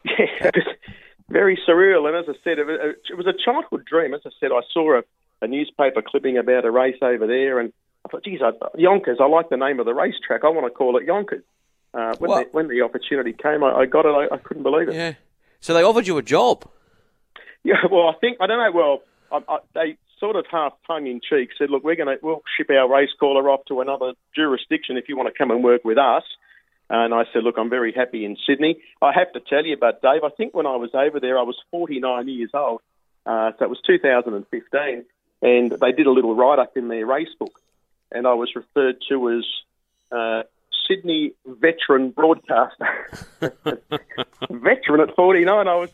Yeah, 0.03 0.51
very 1.29 1.59
surreal. 1.67 2.07
And 2.07 2.15
as 2.15 2.25
I 2.29 2.37
said, 2.43 2.59
it 2.59 3.17
was 3.17 3.25
a 3.25 3.33
childhood 3.33 3.85
dream. 3.85 4.13
As 4.13 4.21
I 4.23 4.29
said, 4.39 4.51
I 4.51 4.61
saw 4.71 4.99
a, 4.99 5.03
a 5.41 5.47
newspaper 5.47 6.03
clipping 6.03 6.37
about 6.37 6.63
a 6.63 6.71
race 6.71 6.97
over 7.01 7.25
there, 7.25 7.59
and 7.59 7.73
I 8.05 8.09
thought, 8.09 8.23
geez, 8.23 8.39
I, 8.41 8.51
Yonkers, 8.77 9.17
I 9.19 9.25
like 9.25 9.49
the 9.49 9.57
name 9.57 9.79
of 9.79 9.87
the 9.87 9.95
racetrack. 9.95 10.43
I 10.43 10.49
want 10.49 10.67
to 10.67 10.69
call 10.69 10.97
it 10.97 11.05
Yonkers. 11.05 11.43
Uh, 11.93 12.13
when, 12.19 12.29
the, 12.29 12.47
when 12.51 12.67
the 12.67 12.81
opportunity 12.81 13.33
came, 13.33 13.63
I, 13.63 13.71
I 13.71 13.85
got 13.87 14.05
it. 14.05 14.09
I, 14.09 14.35
I, 14.35 14.37
couldn't 14.37 14.63
believe 14.63 14.89
it. 14.89 14.95
Yeah. 14.95 15.13
So 15.65 15.73
they 15.73 15.81
offered 15.81 16.05
you 16.05 16.19
a 16.19 16.21
job. 16.21 16.63
Yeah. 17.63 17.87
Well, 17.89 18.07
I 18.07 18.13
think 18.21 18.37
I 18.39 18.45
don't 18.45 18.59
know. 18.59 18.71
Well, 18.71 19.01
I, 19.31 19.51
I, 19.51 19.57
they 19.73 19.97
sort 20.19 20.35
of 20.35 20.45
half 20.45 20.73
tongue 20.85 21.07
in 21.07 21.21
cheek 21.27 21.49
said, 21.57 21.71
"Look, 21.71 21.83
we're 21.83 21.95
going 21.95 22.15
to 22.15 22.23
we'll 22.23 22.43
ship 22.55 22.69
our 22.69 22.87
race 22.87 23.09
caller 23.19 23.49
off 23.49 23.65
to 23.69 23.81
another 23.81 24.13
jurisdiction 24.35 24.95
if 24.95 25.09
you 25.09 25.17
want 25.17 25.27
to 25.33 25.35
come 25.35 25.49
and 25.49 25.63
work 25.63 25.83
with 25.83 25.97
us." 25.97 26.21
And 26.87 27.15
I 27.15 27.23
said, 27.33 27.41
"Look, 27.41 27.55
I'm 27.57 27.71
very 27.71 27.91
happy 27.93 28.25
in 28.25 28.37
Sydney." 28.45 28.79
I 29.01 29.11
have 29.13 29.33
to 29.33 29.39
tell 29.39 29.65
you, 29.65 29.75
but 29.75 30.03
Dave, 30.03 30.23
I 30.23 30.29
think 30.29 30.53
when 30.53 30.67
I 30.67 30.75
was 30.75 30.91
over 30.93 31.19
there, 31.19 31.39
I 31.39 31.41
was 31.41 31.57
49 31.71 32.27
years 32.27 32.51
old, 32.53 32.81
uh, 33.25 33.53
so 33.57 33.65
it 33.65 33.69
was 33.69 33.81
2015, 33.87 35.03
and 35.41 35.71
they 35.71 35.91
did 35.93 36.05
a 36.05 36.11
little 36.11 36.35
write 36.35 36.59
up 36.59 36.77
in 36.77 36.89
their 36.89 37.07
race 37.07 37.33
book, 37.39 37.59
and 38.11 38.27
I 38.27 38.35
was 38.35 38.55
referred 38.55 38.97
to 39.09 39.31
as. 39.31 39.45
Uh, 40.11 40.43
Sydney 40.87 41.33
veteran 41.45 42.11
broadcaster. 42.11 42.87
veteran 44.49 45.01
at 45.01 45.15
49. 45.15 45.67
I 45.67 45.75
was 45.75 45.89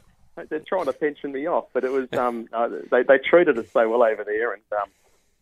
they're 0.49 0.60
trying 0.60 0.86
to 0.86 0.93
pension 0.93 1.32
me 1.32 1.47
off, 1.47 1.65
but 1.73 1.84
it 1.84 1.91
was 1.91 2.08
um, 2.13 2.47
uh, 2.54 2.69
they 2.89 3.04
they 3.04 3.17
treated 3.17 3.58
us 3.58 3.67
so 3.71 3.89
well 3.89 4.04
over 4.04 4.23
there, 4.23 4.54
and 4.54 4.63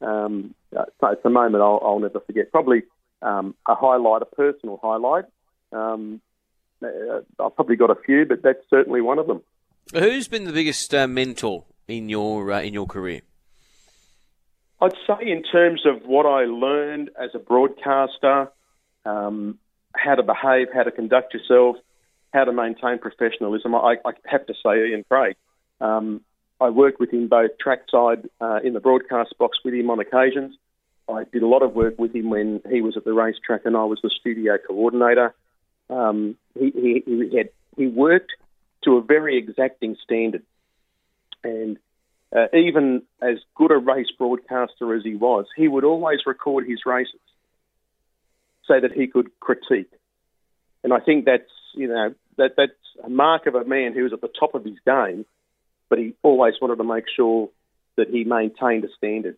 um, 0.02 0.08
um, 0.08 0.56
so 0.74 1.08
it's 1.08 1.26
a 1.26 1.30
moment 1.30 1.62
I'll, 1.62 1.80
I'll 1.84 2.00
never 2.00 2.20
forget. 2.20 2.52
Probably 2.52 2.84
um, 3.22 3.56
a 3.68 3.76
highlight, 3.76 4.22
a 4.22 4.26
personal 4.26 4.80
highlight. 4.82 5.26
Um, 5.72 6.22
uh, 6.84 7.22
I've 7.40 7.56
probably 7.56 7.76
got 7.76 7.92
a 7.92 7.96
few, 7.96 8.26
but 8.26 8.42
that's 8.42 8.64
certainly 8.70 9.02
one 9.02 9.20
of 9.20 9.28
them. 9.28 9.42
Who's 9.94 10.28
been 10.28 10.46
the 10.46 10.54
biggest 10.54 10.94
uh, 10.94 11.08
mentor 11.08 11.66
in 11.88 12.10
your 12.10 12.52
uh, 12.52 12.62
in 12.62 12.74
your 12.74 12.88
career? 12.88 13.22
I'd 14.82 14.94
say 15.06 15.30
in 15.30 15.44
terms 15.44 15.86
of 15.86 16.04
what 16.06 16.26
I 16.26 16.46
learned 16.46 17.10
as 17.22 17.32
a 17.34 17.40
broadcaster, 17.40 18.50
um, 19.06 19.60
how 19.96 20.16
to 20.16 20.24
behave, 20.24 20.68
how 20.74 20.84
to 20.84 20.92
conduct 20.92 21.34
yourself, 21.34 21.78
how 22.34 22.44
to 22.44 22.52
maintain 22.52 23.00
professionalism, 23.00 23.76
I, 23.76 23.96
I 24.06 24.12
have 24.26 24.46
to 24.48 24.54
say 24.54 24.90
Ian 24.90 25.04
Craig. 25.10 25.36
Um, 25.82 26.22
I 26.62 26.70
worked 26.70 27.00
with 27.00 27.12
him 27.12 27.28
both 27.28 27.52
trackside 27.60 28.30
uh, 28.42 28.60
in 28.64 28.74
the 28.74 28.80
broadcast 28.80 29.34
box 29.38 29.60
with 29.64 29.74
him 29.74 29.90
on 29.90 30.00
occasions. 30.00 30.56
I 31.08 31.24
did 31.32 31.42
a 31.42 31.48
lot 31.48 31.64
of 31.64 31.74
work 31.74 31.98
with 31.98 32.14
him 32.14 32.30
when 32.30 32.62
he 32.70 32.82
was 32.82 32.98
at 32.98 33.06
the 33.06 33.14
racetrack 33.14 33.62
and 33.66 33.76
I 33.76 33.86
was 33.86 34.00
the 34.04 34.12
studio 34.20 34.58
coordinator. 34.58 35.34
Um, 35.90 36.36
he, 36.54 36.72
he, 36.72 37.04
he, 37.06 37.38
had, 37.38 37.50
he 37.78 37.88
worked 37.88 38.34
to 38.84 38.98
a 38.98 39.02
very 39.02 39.38
exacting 39.38 39.96
standard. 40.04 40.44
And 41.44 41.78
uh, 42.36 42.48
even 42.54 43.04
as 43.22 43.38
good 43.56 43.72
a 43.72 43.78
race 43.78 44.12
broadcaster 44.18 44.94
as 44.94 45.04
he 45.04 45.16
was, 45.16 45.46
he 45.56 45.68
would 45.68 45.84
always 45.84 46.20
record 46.28 46.68
his 46.68 46.82
races 46.86 47.20
so 48.70 48.80
that 48.80 48.94
he 48.94 49.08
could 49.08 49.28
critique. 49.40 49.92
And 50.84 50.94
I 50.94 51.00
think 51.00 51.26
that's 51.26 51.52
you 51.76 51.90
know 51.90 52.14
that 52.38 52.52
that's 52.56 52.72
a 53.04 53.10
mark 53.10 53.48
of 53.48 53.56
a 53.56 53.66
man 53.66 53.94
who 53.94 54.04
was 54.04 54.14
at 54.14 54.22
the 54.22 54.30
top 54.40 54.56
of 54.56 54.64
his 54.64 54.78
game, 54.86 55.26
but 55.90 56.00
he 56.00 56.14
always 56.24 56.54
wanted 56.62 56.78
to 56.78 56.84
make 56.86 57.06
sure 57.14 57.50
that 57.98 58.10
he 58.10 58.24
maintained 58.24 58.86
a 58.86 58.88
standard. 58.98 59.36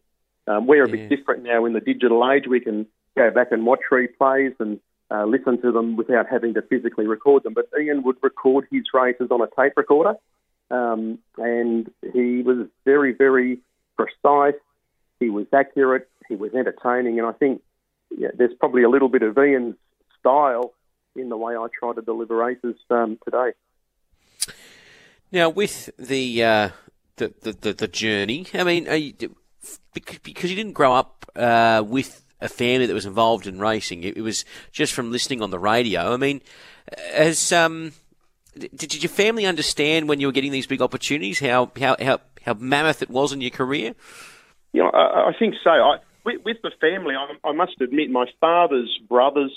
Um, 0.48 0.68
we're 0.68 0.86
a 0.86 0.90
yeah. 0.90 1.08
bit 1.08 1.10
different 1.10 1.44
now 1.44 1.66
in 1.66 1.74
the 1.74 1.80
digital 1.80 2.30
age. 2.30 2.44
We 2.48 2.60
can 2.60 2.86
go 3.18 3.32
back 3.32 3.52
and 3.52 3.66
watch 3.66 3.82
replays 3.92 4.54
and 4.60 4.80
uh, 5.10 5.26
listen 5.26 5.62
to 5.62 5.72
them 5.72 5.96
without 5.96 6.28
having 6.30 6.54
to 6.54 6.62
physically 6.62 7.08
record 7.08 7.44
them. 7.44 7.54
But 7.54 7.70
Ian 7.80 8.04
would 8.04 8.18
record 8.22 8.68
his 8.72 8.84
races 8.94 9.30
on 9.32 9.42
a 9.42 9.48
tape 9.60 9.74
recorder, 9.78 10.16
um, 10.70 11.20
and 11.38 11.90
he 12.14 12.44
was 12.44 12.68
very, 12.86 13.14
very 13.14 13.60
precise. 13.98 14.60
He 15.20 15.30
was 15.30 15.46
accurate. 15.54 16.08
He 16.30 16.36
was 16.36 16.54
entertaining, 16.54 17.20
and 17.20 17.28
I 17.28 17.34
think 17.34 17.62
yeah, 18.18 18.30
there's 18.38 18.54
probably 18.60 18.84
a 18.84 18.90
little 18.90 19.10
bit 19.10 19.24
of 19.24 19.38
Ian's 19.38 19.76
style 20.20 20.74
in 21.16 21.30
the 21.30 21.38
way 21.38 21.56
I 21.56 21.68
try 21.78 21.94
to 21.94 22.02
deliver 22.02 22.36
races 22.36 22.76
um, 22.90 23.18
today. 23.24 23.52
Now, 25.32 25.50
with 25.50 25.90
the, 25.98 26.44
uh, 26.44 26.70
the, 27.18 27.34
the, 27.42 27.52
the 27.54 27.74
the 27.74 27.88
journey, 27.88 28.48
I 28.54 28.64
mean, 28.64 28.86
you, 28.92 29.36
because 29.94 30.50
you 30.50 30.56
didn't 30.56 30.74
grow 30.74 30.94
up 30.94 31.26
uh, 31.36 31.84
with 31.86 32.24
a 32.42 32.50
family 32.50 32.86
that 32.86 32.94
was 32.94 33.06
involved 33.06 33.48
in 33.48 33.60
racing, 33.60 34.04
it, 34.04 34.18
it, 34.18 34.22
was 34.22 34.44
just 34.72 34.94
from 34.94 35.12
listening 35.12 35.42
on 35.42 35.52
the 35.52 35.60
radio. 35.60 36.14
I 36.14 36.18
mean, 36.18 36.42
as 37.14 37.52
um, 37.52 37.94
did, 38.58 38.76
did 38.76 39.04
your 39.04 39.10
family 39.10 39.46
understand 39.46 40.10
when 40.10 40.20
you 40.20 40.28
were 40.28 40.34
getting 40.34 40.52
these 40.52 40.68
big 40.68 40.82
opportunities 40.82 41.40
how 41.40 41.72
how 41.80 41.96
how, 42.00 42.20
how 42.44 42.54
mammoth 42.56 43.02
it 43.02 43.10
was 43.10 43.32
in 43.32 43.42
your 43.42 43.52
career? 43.52 43.94
Yeah, 44.74 44.90
I, 44.94 45.30
I 45.30 45.32
think 45.38 45.56
so. 45.64 45.70
I, 45.70 45.98
with, 46.24 46.42
with 46.44 46.58
the 46.62 46.72
family, 46.80 47.16
I, 47.16 47.50
I 47.50 47.54
must 47.54 47.80
admit, 47.82 48.10
my 48.10 48.26
father's 48.40 49.00
brothers, 49.10 49.52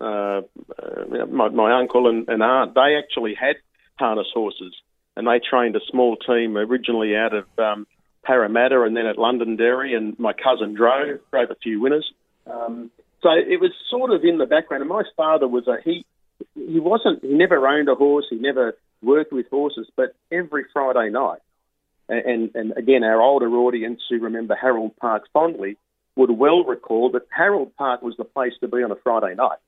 uh, 0.00 0.42
uh, 0.44 1.26
my, 1.30 1.48
my 1.48 1.78
uncle 1.78 2.08
and, 2.08 2.28
and 2.28 2.42
aunt, 2.42 2.74
they 2.74 2.96
actually 2.98 3.34
had 3.34 3.56
harness 3.98 4.28
horses, 4.32 4.74
and 5.16 5.26
they 5.26 5.40
trained 5.40 5.76
a 5.76 5.80
small 5.90 6.16
team 6.16 6.56
originally 6.56 7.16
out 7.16 7.34
of 7.34 7.46
um, 7.58 7.86
Parramatta 8.22 8.82
and 8.82 8.96
then 8.96 9.06
at 9.06 9.18
Londonderry, 9.18 9.94
and 9.94 10.18
my 10.18 10.32
cousin 10.32 10.74
drove, 10.74 11.20
drove 11.30 11.50
a 11.50 11.56
few 11.56 11.80
winners. 11.80 12.10
Um, 12.46 12.90
so 13.22 13.30
it 13.30 13.60
was 13.60 13.72
sort 13.90 14.10
of 14.12 14.24
in 14.24 14.38
the 14.38 14.46
background. 14.46 14.82
And 14.82 14.88
my 14.88 15.02
father 15.16 15.46
was 15.46 15.66
a 15.68 15.76
he. 15.84 16.04
He 16.54 16.80
wasn't. 16.80 17.22
He 17.22 17.34
never 17.34 17.66
owned 17.68 17.88
a 17.88 17.94
horse. 17.94 18.26
He 18.30 18.36
never 18.36 18.76
worked 19.02 19.32
with 19.32 19.48
horses. 19.50 19.86
But 19.94 20.14
every 20.32 20.64
Friday 20.72 21.10
night, 21.10 21.40
and 22.08 22.50
and 22.54 22.72
again, 22.76 23.04
our 23.04 23.20
older 23.20 23.50
audience 23.50 24.00
who 24.08 24.20
remember 24.20 24.54
Harold 24.54 24.96
Park 24.96 25.24
fondly 25.32 25.76
would 26.20 26.30
well 26.30 26.64
recall 26.64 27.10
that 27.12 27.26
Harold 27.30 27.74
Park 27.76 28.02
was 28.02 28.16
the 28.16 28.24
place 28.24 28.52
to 28.60 28.68
be 28.68 28.82
on 28.82 28.92
a 28.92 28.96
Friday 28.96 29.34
night, 29.34 29.58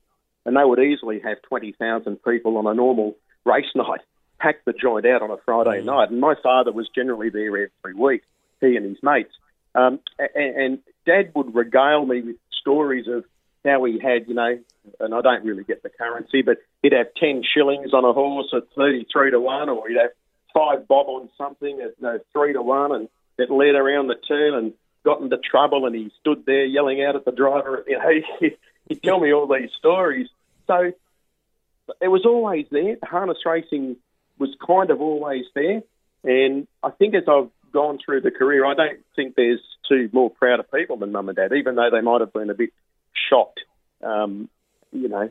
and 0.44 0.56
they 0.56 0.64
would 0.64 0.78
easily 0.78 1.18
have 1.20 1.40
twenty 1.42 1.72
thousand 1.72 2.22
people 2.22 2.58
on 2.58 2.66
a 2.66 2.74
normal 2.74 3.16
race 3.44 3.70
night 3.74 4.00
pack 4.38 4.64
the 4.64 4.72
joint 4.72 5.06
out 5.06 5.22
on 5.22 5.30
a 5.30 5.36
Friday 5.44 5.80
mm. 5.80 5.84
night. 5.84 6.10
And 6.10 6.20
my 6.20 6.34
father 6.42 6.72
was 6.72 6.88
generally 6.94 7.30
there 7.30 7.70
every 7.84 7.94
week, 7.94 8.22
he 8.60 8.76
and 8.76 8.84
his 8.84 9.02
mates. 9.02 9.32
Um, 9.74 10.00
and, 10.18 10.56
and 10.56 10.78
Dad 11.06 11.30
would 11.34 11.54
regale 11.54 12.04
me 12.04 12.20
with 12.20 12.36
stories 12.60 13.06
of 13.08 13.24
how 13.64 13.84
he 13.84 14.00
had, 14.00 14.26
you 14.26 14.34
know, 14.34 14.58
and 14.98 15.14
I 15.14 15.20
don't 15.20 15.44
really 15.44 15.62
get 15.62 15.84
the 15.84 15.90
currency, 15.90 16.42
but 16.42 16.58
he'd 16.82 16.92
have 16.92 17.14
10 17.14 17.44
shillings 17.54 17.94
on 17.94 18.04
a 18.04 18.12
horse 18.12 18.52
at 18.52 18.64
33 18.74 19.30
to 19.30 19.40
1, 19.40 19.68
or 19.68 19.88
he'd 19.88 19.96
have 19.96 20.10
five 20.52 20.88
bob 20.88 21.06
on 21.08 21.30
something 21.38 21.80
at 21.80 21.94
you 21.98 22.02
know, 22.02 22.18
3 22.32 22.52
to 22.54 22.62
1, 22.62 22.92
and 22.92 23.08
it 23.38 23.50
led 23.50 23.76
around 23.76 24.08
the 24.08 24.16
turn 24.16 24.54
and 24.54 24.72
got 25.04 25.20
into 25.20 25.38
trouble, 25.38 25.86
and 25.86 25.94
he 25.94 26.10
stood 26.20 26.44
there 26.46 26.64
yelling 26.64 27.02
out 27.02 27.16
at 27.16 27.24
the 27.24 27.32
driver. 27.32 27.84
You 27.86 27.98
know, 27.98 28.50
he'd 28.88 29.02
tell 29.02 29.20
me 29.20 29.32
all 29.32 29.46
these 29.46 29.70
stories. 29.78 30.28
So 30.66 30.92
it 32.00 32.08
was 32.08 32.24
always 32.24 32.66
there. 32.70 32.96
Harness 33.02 33.38
racing 33.44 33.96
was 34.38 34.50
kind 34.64 34.90
of 34.90 35.00
always 35.00 35.44
there. 35.54 35.82
And 36.24 36.66
I 36.82 36.90
think 36.90 37.14
as 37.14 37.24
I've 37.28 37.50
gone 37.72 37.98
through 38.04 38.20
the 38.20 38.30
career, 38.30 38.64
I 38.64 38.74
don't 38.74 39.00
think 39.16 39.34
there's 39.34 39.60
two 39.88 40.08
more 40.12 40.30
proud 40.30 40.60
of 40.60 40.70
people 40.70 40.96
than 40.96 41.12
mum 41.12 41.28
and 41.28 41.36
dad, 41.36 41.52
even 41.52 41.74
though 41.74 41.90
they 41.90 42.00
might 42.00 42.20
have 42.20 42.32
been 42.32 42.50
a 42.50 42.54
bit 42.54 42.70
shocked, 43.28 43.60
um, 44.02 44.48
you 44.92 45.08
know, 45.08 45.30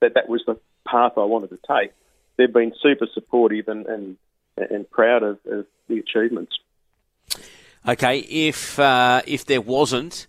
that 0.00 0.14
that 0.14 0.28
was 0.28 0.42
the 0.46 0.58
path 0.86 1.12
I 1.16 1.24
wanted 1.24 1.50
to 1.50 1.58
take. 1.68 1.92
They've 2.36 2.52
been 2.52 2.72
super 2.82 3.06
supportive 3.12 3.68
and, 3.68 3.86
and, 3.86 4.16
and 4.56 4.90
proud 4.90 5.22
of, 5.22 5.38
of 5.46 5.66
the 5.88 5.98
achievements. 5.98 6.52
Okay, 7.86 8.18
if 8.18 8.78
uh, 8.78 9.22
if 9.26 9.44
there 9.44 9.60
wasn't 9.60 10.28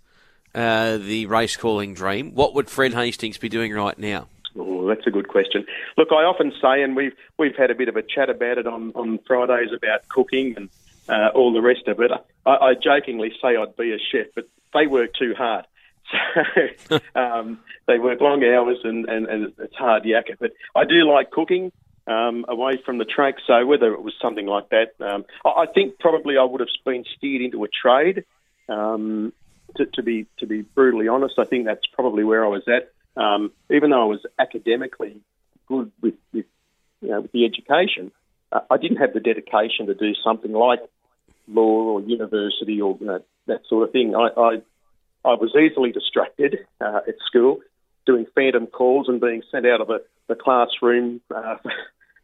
uh, 0.56 0.98
the 0.98 1.28
race 1.28 1.56
calling 1.56 1.94
dream, 1.94 2.34
what 2.34 2.56
would 2.56 2.70
Fred 2.70 2.94
Hastings 2.94 3.38
be 3.38 3.48
doing 3.48 3.72
right 3.74 3.98
now? 3.98 4.28
Oh, 4.58 4.88
that's 4.88 5.06
a 5.06 5.12
good 5.12 5.28
question. 5.28 5.66
Look, 5.98 6.10
I 6.12 6.24
often 6.24 6.52
say, 6.60 6.82
and 6.82 6.96
we've 6.96 7.14
we've 7.38 7.56
had 7.56 7.70
a 7.70 7.76
bit 7.76 7.90
of 7.90 7.96
a 7.96 8.02
chat 8.02 8.30
about 8.30 8.58
it 8.58 8.66
on, 8.66 8.92
on 8.96 9.20
Fridays 9.28 9.70
about 9.72 10.08
cooking 10.10 10.56
and 10.58 10.70
uh, 11.08 11.30
all 11.36 11.54
the 11.54 11.62
rest 11.62 11.88
of 11.88 12.00
it. 12.00 12.12
I, 12.46 12.50
I 12.50 12.74
jokingly 12.74 13.32
say 13.42 13.56
I'd 13.56 13.76
be 13.78 13.94
a 13.94 14.00
chef, 14.00 14.28
but 14.34 14.48
they 14.74 14.88
work 14.88 15.14
too 15.14 15.34
hard. 15.38 15.66
So 16.90 17.00
um, 17.16 17.60
they 17.88 17.98
work 17.98 18.20
long 18.20 18.44
hours 18.44 18.78
and, 18.84 19.08
and, 19.08 19.26
and 19.26 19.54
it's 19.58 19.76
hard 19.76 20.04
yakka. 20.04 20.38
But 20.40 20.52
I 20.76 20.84
do 20.84 21.10
like 21.10 21.32
cooking 21.32 21.72
um, 22.08 22.46
away 22.48 22.82
from 22.86 22.98
the 22.98 23.06
track. 23.06 23.36
So 23.48 23.66
whether 23.66 23.94
it 23.94 24.02
was 24.02 24.14
something 24.22 24.46
like 24.46 24.70
that, 24.70 24.94
um, 25.00 25.26
I, 25.46 25.66
think 25.74 26.00
probably 26.00 26.38
I 26.38 26.44
would 26.44 26.60
have 26.60 26.70
been 26.86 27.06
steered 27.18 27.42
into 27.42 27.64
a 27.64 27.68
trade. 27.68 28.26
Um, 28.70 29.34
to, 29.76 29.86
to 29.88 30.04
be 30.04 30.28
to 30.38 30.46
be 30.46 30.62
brutally 30.62 31.08
honest, 31.08 31.40
I 31.40 31.46
think 31.46 31.66
that's 31.66 31.86
probably 31.94 32.24
where 32.24 32.46
I 32.46 32.48
was 32.48 32.64
at. 32.68 32.92
Um, 33.22 33.52
even 33.70 33.90
though 33.90 34.04
I 34.04 34.06
was 34.06 34.26
academically 34.40 35.22
good 35.68 35.92
with, 36.02 36.16
with 36.32 36.46
you 37.02 37.10
know 37.10 37.22
with 37.22 37.32
the 37.32 37.46
education, 37.46 38.12
uh, 38.52 38.62
I 38.70 38.78
didn't 38.78 38.98
have 38.98 39.14
the 39.14 39.20
dedication 39.20 39.88
to 39.88 39.96
do 39.96 40.14
something 40.24 40.52
like 40.52 40.82
law 41.48 41.94
or 41.94 42.02
university 42.02 42.82
or 42.82 42.98
you 43.00 43.08
know, 43.08 43.20
that 43.48 43.62
sort 43.68 43.88
of 43.88 43.92
thing. 43.92 44.16
I, 44.16 44.30
I, 44.38 44.52
I 45.26 45.34
was 45.34 45.56
easily 45.56 45.92
distracted 45.92 46.60
uh, 46.80 47.02
at 47.08 47.16
school, 47.26 47.60
doing 48.06 48.26
phantom 48.36 48.68
calls 48.68 49.10
and 49.10 49.20
being 49.20 49.44
sent 49.52 49.66
out 49.66 49.82
of 49.82 49.88
the, 49.88 50.04
the 50.28 50.36
classroom. 50.36 51.22
Uh, 51.34 51.56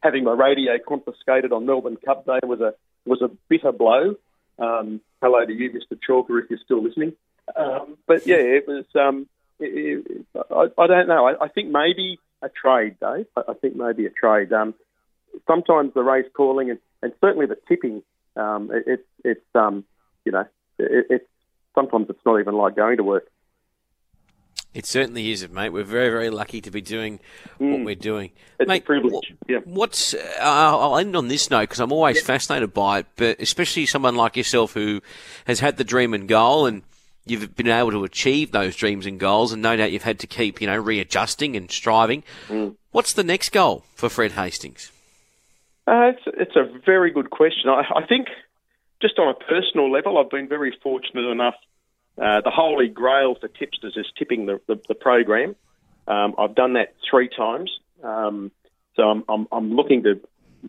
having 0.02 0.24
my 0.24 0.34
radio 0.34 0.74
confiscated 0.86 1.52
on 1.52 1.66
Melbourne 1.66 1.98
Cup 2.04 2.26
Day 2.26 2.40
was 2.44 2.62
a 2.62 2.74
was 3.06 3.22
a 3.22 3.30
bitter 3.50 3.72
blow. 3.72 4.16
Um, 4.58 5.02
hello 5.22 5.46
to 5.46 5.54
you, 5.54 5.72
Mr. 5.72 5.98
Chalker, 6.08 6.42
if 6.44 6.50
you're 6.50 6.60
still 6.64 6.84
listening. 6.84 7.14
Um, 7.56 7.98
but 8.08 8.28
yeah, 8.28 8.38
it 8.38 8.68
was. 8.68 8.86
Um, 8.96 9.28
it, 9.60 10.06
it, 10.08 10.26
I, 10.52 10.68
I, 10.78 10.88
don't 10.88 11.08
know. 11.08 11.28
I, 11.28 11.46
I, 11.46 11.48
think 11.50 11.70
maybe 11.70 12.18
a 12.42 12.50
trade, 12.50 12.96
Dave. 13.02 13.26
I, 13.36 13.42
I 13.50 13.54
think 13.56 13.76
maybe 13.76 14.06
a 14.06 14.10
trade. 14.10 14.54
Um, 14.54 14.74
sometimes 15.48 15.94
the 15.94 16.04
race 16.04 16.28
calling 16.34 16.70
and, 16.70 16.80
and 17.02 17.14
certainly 17.22 17.46
the 17.46 17.58
tipping 17.68 18.04
um, 18.36 18.72
it, 18.72 18.84
it's 18.88 19.08
it's 19.24 19.56
um, 19.56 19.84
you 20.26 20.32
know 20.32 20.46
it, 20.78 21.06
it's 21.10 21.26
sometimes 21.76 22.08
it's 22.10 22.20
not 22.26 22.40
even 22.40 22.56
like 22.56 22.76
going 22.76 22.98
to 22.98 23.04
work. 23.04 23.28
It 24.74 24.86
certainly 24.86 25.32
is, 25.32 25.48
mate. 25.50 25.70
We're 25.70 25.84
very, 25.84 26.10
very 26.10 26.30
lucky 26.30 26.62
to 26.62 26.70
be 26.70 26.82
doing 26.82 27.20
mm. 27.60 27.72
what 27.72 27.86
we're 27.86 27.96
doing. 27.96 28.32
It's 28.60 28.68
mate, 28.68 28.84
a 28.84 28.86
privilege. 28.86 29.34
Yeah. 29.48 29.60
What's? 29.66 30.14
Uh, 30.14 30.20
I'll 30.40 30.98
end 30.98 31.16
on 31.16 31.28
this 31.28 31.50
note 31.50 31.62
because 31.62 31.80
I'm 31.80 31.92
always 31.92 32.18
yeah. 32.18 32.24
fascinated 32.24 32.74
by 32.74 33.00
it, 33.00 33.08
but 33.16 33.40
especially 33.40 33.88
someone 33.88 34.16
like 34.16 34.38
yourself 34.38 34.74
who 34.74 35.02
has 35.46 35.60
had 35.60 35.78
the 35.78 35.84
dream 35.84 36.14
and 36.14 36.28
goal, 36.28 36.68
and 36.68 36.84
you've 37.26 37.56
been 37.56 37.68
able 37.68 37.92
to 37.92 38.04
achieve 38.04 38.52
those 38.52 38.76
dreams 38.76 39.06
and 39.06 39.20
goals, 39.20 39.52
and 39.52 39.62
no 39.62 39.76
doubt 39.76 39.92
you've 39.92 40.04
had 40.04 40.20
to 40.20 40.28
keep, 40.28 40.62
you 40.62 40.68
know, 40.68 40.78
readjusting 40.78 41.56
and 41.56 41.72
striving. 41.72 42.24
Mm. 42.48 42.76
What's 42.92 43.14
the 43.14 43.24
next 43.24 43.50
goal 43.50 43.86
for 43.96 44.08
Fred 44.08 44.34
Hastings? 44.34 44.92
Uh, 45.88 46.12
it's, 46.14 46.22
it's 46.38 46.56
a 46.56 46.70
very 46.86 47.12
good 47.12 47.32
question. 47.32 47.70
I, 47.70 47.82
I, 47.96 48.06
think 48.06 48.28
just 49.02 49.18
on 49.18 49.28
a 49.30 49.34
personal 49.34 49.92
level, 49.92 50.20
I've 50.20 50.30
been 50.30 50.48
very 50.48 50.78
fortunate 50.84 51.30
enough. 51.32 51.56
Uh, 52.20 52.42
the 52.42 52.52
holy 52.52 52.90
grail 52.90 53.36
for 53.40 53.48
tipsters 53.48 53.96
is 53.96 54.06
tipping 54.18 54.46
the, 54.46 54.60
the, 54.68 54.80
the 54.90 54.96
program. 54.96 55.56
Um, 56.08 56.36
I've 56.38 56.54
done 56.54 56.74
that 56.74 56.96
three 57.10 57.30
times. 57.30 57.72
Um, 58.04 58.52
so 58.96 59.04
I'm, 59.04 59.24
I'm, 59.30 59.48
I'm, 59.52 59.72
looking 59.74 60.04
to 60.04 60.20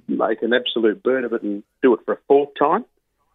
make 0.07 0.43
an 0.43 0.53
absolute 0.53 1.03
burn 1.03 1.25
of 1.25 1.33
it 1.33 1.43
and 1.43 1.65
do 1.83 1.95
it 1.95 2.01
for 2.05 2.15
a 2.15 2.19
fourth 2.29 2.51
time. 2.57 2.85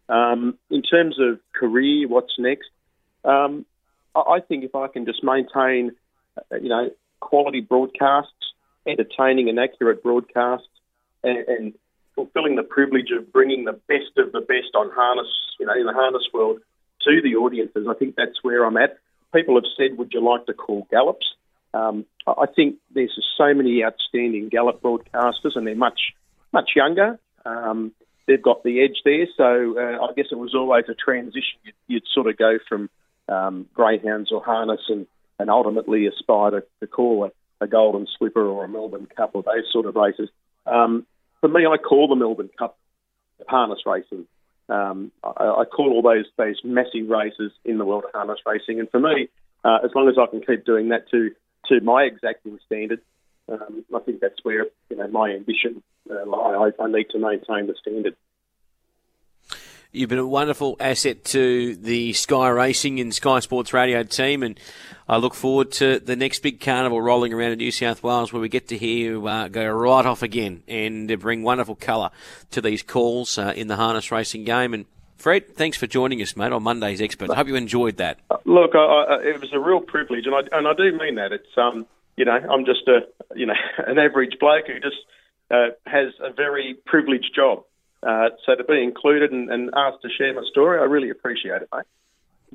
Um, 0.07 0.57
in 0.69 0.81
terms 0.81 1.17
of 1.19 1.39
career, 1.53 2.07
what's 2.07 2.33
next? 2.37 2.69
Um, 3.25 3.65
I, 4.15 4.19
I 4.19 4.39
think 4.39 4.63
if 4.63 4.75
I 4.75 4.87
can 4.87 5.05
just 5.05 5.23
maintain, 5.23 5.91
uh, 6.37 6.55
you 6.55 6.69
know, 6.69 6.91
quality 7.19 7.59
broadcasts, 7.59 8.31
entertaining 8.87 9.49
and 9.49 9.59
accurate 9.59 10.03
broadcasts, 10.03 10.67
and, 11.23 11.39
and 11.49 11.73
fulfilling 12.13 12.55
the 12.55 12.63
privilege 12.63 13.09
of 13.11 13.33
bringing 13.33 13.65
the 13.65 13.73
best 13.73 14.17
of 14.17 14.31
the 14.31 14.41
best 14.41 14.73
on 14.73 14.89
harness, 14.91 15.27
you 15.59 15.65
know, 15.65 15.73
in 15.73 15.85
the 15.85 15.93
harness 15.93 16.23
world 16.33 16.59
to 17.05 17.21
the 17.21 17.35
audiences. 17.35 17.87
I 17.89 17.93
think 17.93 18.15
that's 18.15 18.43
where 18.43 18.65
I'm 18.65 18.77
at. 18.77 18.97
People 19.33 19.55
have 19.55 19.63
said, 19.77 19.97
"Would 19.97 20.13
you 20.13 20.21
like 20.21 20.45
to 20.47 20.53
call 20.53 20.87
gallops?" 20.91 21.25
Um, 21.73 22.05
I 22.27 22.45
think 22.55 22.77
there's 22.93 23.17
so 23.37 23.53
many 23.53 23.83
outstanding 23.83 24.49
gallop 24.49 24.81
broadcasters, 24.81 25.55
and 25.55 25.67
they're 25.67 25.75
much 25.75 26.13
much 26.53 26.71
younger. 26.75 27.19
Um, 27.45 27.91
they've 28.27 28.41
got 28.41 28.63
the 28.63 28.81
edge 28.81 29.01
there, 29.03 29.27
so 29.35 29.77
uh, 29.77 30.05
I 30.05 30.13
guess 30.15 30.27
it 30.31 30.37
was 30.37 30.55
always 30.55 30.85
a 30.89 30.93
transition. 30.93 31.59
You'd, 31.63 31.75
you'd 31.87 32.03
sort 32.13 32.27
of 32.27 32.37
go 32.37 32.57
from 32.67 32.89
um, 33.27 33.67
greyhounds 33.73 34.31
or 34.31 34.43
harness, 34.43 34.81
and, 34.89 35.05
and 35.37 35.49
ultimately 35.49 36.07
aspire 36.07 36.51
to, 36.51 36.63
to 36.79 36.87
call 36.87 37.25
a, 37.25 37.63
a 37.63 37.67
Golden 37.67 38.07
Slipper 38.17 38.45
or 38.45 38.65
a 38.65 38.69
Melbourne 38.69 39.07
Cup 39.15 39.31
or 39.33 39.43
those 39.43 39.71
sort 39.71 39.85
of 39.85 39.95
races. 39.95 40.29
Um, 40.65 41.05
for 41.41 41.49
me, 41.49 41.65
I 41.65 41.77
call 41.77 42.07
the 42.07 42.15
Melbourne 42.15 42.49
Cup 42.57 42.77
harness 43.47 43.79
racing. 43.85 44.27
Um, 44.67 45.11
I, 45.23 45.61
I, 45.61 45.65
call 45.65 45.91
all 45.91 46.01
those 46.01 46.25
those 46.37 46.59
massive 46.63 47.07
races 47.07 47.51
in 47.63 47.77
the 47.77 47.85
world 47.85 48.05
of 48.05 48.11
harness 48.13 48.39
racing, 48.45 48.79
and 48.79 48.89
for 48.89 48.99
me, 48.99 49.29
uh, 49.63 49.79
as 49.83 49.91
long 49.93 50.09
as 50.09 50.15
I 50.19 50.25
can 50.25 50.41
keep 50.41 50.65
doing 50.65 50.89
that 50.89 51.07
to 51.11 51.31
to 51.67 51.81
my 51.81 52.03
exacting 52.03 52.57
standard, 52.65 53.01
um, 53.47 53.85
I 53.95 53.99
think 53.99 54.21
that's 54.21 54.43
where 54.43 54.65
you 54.89 54.97
know 54.97 55.07
my 55.07 55.31
ambition 55.31 55.83
uh. 56.09 56.31
I, 56.31 56.71
I 56.79 56.87
need 56.87 57.09
to 57.11 57.19
maintain 57.19 57.67
the 57.67 57.75
standard. 57.79 58.15
You've 59.95 60.09
been 60.09 60.19
a 60.19 60.27
wonderful 60.27 60.75
asset 60.77 61.23
to 61.25 61.73
the 61.77 62.11
Sky 62.11 62.49
Racing 62.49 62.99
and 62.99 63.15
Sky 63.15 63.39
Sports 63.39 63.71
Radio 63.71 64.03
team, 64.03 64.43
and 64.43 64.59
I 65.07 65.15
look 65.15 65.33
forward 65.33 65.71
to 65.73 65.99
the 65.99 66.17
next 66.17 66.39
big 66.39 66.59
carnival 66.59 67.01
rolling 67.01 67.31
around 67.31 67.53
in 67.53 67.59
New 67.59 67.71
South 67.71 68.03
Wales 68.03 68.33
where 68.33 68.41
we 68.41 68.49
get 68.49 68.67
to 68.67 68.77
hear 68.77 69.11
you 69.11 69.25
uh, 69.25 69.47
go 69.47 69.65
right 69.65 70.05
off 70.05 70.21
again 70.21 70.63
and 70.67 71.17
bring 71.19 71.43
wonderful 71.43 71.75
colour 71.75 72.09
to 72.51 72.59
these 72.59 72.83
calls 72.83 73.37
uh, 73.37 73.53
in 73.55 73.67
the 73.67 73.77
harness 73.77 74.11
racing 74.11 74.43
game. 74.43 74.73
And 74.73 74.85
Fred, 75.15 75.55
thanks 75.55 75.77
for 75.77 75.87
joining 75.87 76.21
us, 76.21 76.35
mate, 76.35 76.51
on 76.51 76.63
Monday's 76.63 77.01
Expert. 77.01 77.29
I 77.29 77.35
hope 77.35 77.47
you 77.47 77.55
enjoyed 77.55 77.95
that. 77.95 78.19
Uh, 78.29 78.35
look, 78.43 78.71
I, 78.75 78.79
I, 78.79 79.21
it 79.23 79.39
was 79.39 79.53
a 79.53 79.59
real 79.59 79.79
privilege, 79.79 80.25
and 80.25 80.35
I, 80.35 80.57
and 80.57 80.67
I 80.67 80.73
do 80.73 80.91
mean 80.97 81.15
that. 81.15 81.31
It's 81.31 81.47
um, 81.55 81.87
you 82.17 82.25
know, 82.25 82.33
I'm 82.33 82.65
just 82.65 82.85
a 82.89 83.07
you 83.33 83.45
know 83.45 83.53
an 83.87 83.97
average 83.97 84.39
bloke 84.41 84.67
who 84.67 84.81
just 84.81 84.97
uh, 85.49 85.67
has 85.85 86.13
a 86.19 86.33
very 86.33 86.75
privileged 86.85 87.33
job. 87.33 87.63
Uh, 88.05 88.29
so 88.45 88.53
to 88.53 88.63
be 88.63 88.83
included 88.83 89.31
and, 89.31 89.49
and, 89.49 89.71
asked 89.75 90.03
to 90.03 90.09
share 90.15 90.31
my 90.33 90.43
story, 90.51 90.79
I 90.79 90.83
really 90.83 91.09
appreciate 91.09 91.63
it, 91.63 91.69
mate. 91.73 91.85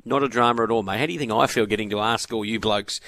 Not 0.05 0.23
a 0.23 0.29
drama 0.29 0.63
at 0.63 0.71
all, 0.71 0.81
mate. 0.81 0.97
How 0.97 1.05
do 1.05 1.13
you 1.13 1.19
think 1.19 1.31
I 1.31 1.45
feel 1.47 1.65
getting 1.65 1.89
to 1.89 1.99
ask 1.99 2.31
all 2.31 2.45
you 2.45 2.59
blokes 2.59 3.01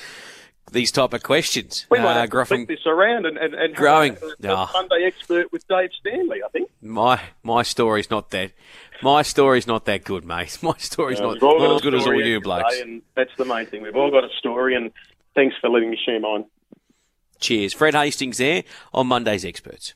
these 0.72 0.92
type 0.92 1.14
of 1.14 1.24
questions? 1.24 1.86
We 1.90 2.00
might 2.00 2.18
uh, 2.18 2.28
have 2.28 2.48
to 2.50 2.66
this 2.66 2.86
around 2.86 3.26
and, 3.26 3.38
and, 3.38 3.54
and 3.54 3.74
growing. 3.74 4.18
A, 4.22 4.48
a 4.48 4.56
oh. 4.56 4.70
Monday 4.74 5.06
expert 5.06 5.54
with 5.54 5.66
Dave 5.70 5.92
Stanley, 6.00 6.44
I 6.46 6.50
think. 6.50 6.70
My 6.82 7.22
my 7.44 7.64
story's 7.64 8.12
not 8.12 8.30
that. 8.32 8.52
My 9.02 9.22
story's 9.22 9.66
not 9.66 9.86
that 9.86 10.04
good, 10.04 10.26
mate. 10.26 10.58
My 10.62 10.78
story's 10.78 11.20
not, 11.20 11.42
not 11.42 11.76
as 11.76 11.82
good 11.82 11.94
as 11.94 12.06
all 12.06 12.22
you 12.22 12.40
blokes. 12.40 12.80
And 12.80 13.02
that's 13.16 13.36
the 13.38 13.44
main 13.44 13.66
thing. 13.66 13.82
We've 13.82 13.96
all 13.96 14.12
got 14.12 14.24
a 14.24 14.30
story, 14.40 14.76
and 14.76 14.92
thanks 15.36 15.56
for 15.60 15.70
letting 15.70 15.90
me 15.90 15.98
share 16.06 16.20
mine. 16.22 16.46
Cheers. 17.40 17.74
Fred 17.74 17.94
Hastings 17.96 18.38
there 18.38 18.64
on 18.94 19.08
Monday's 19.08 19.44
Experts. 19.44 19.94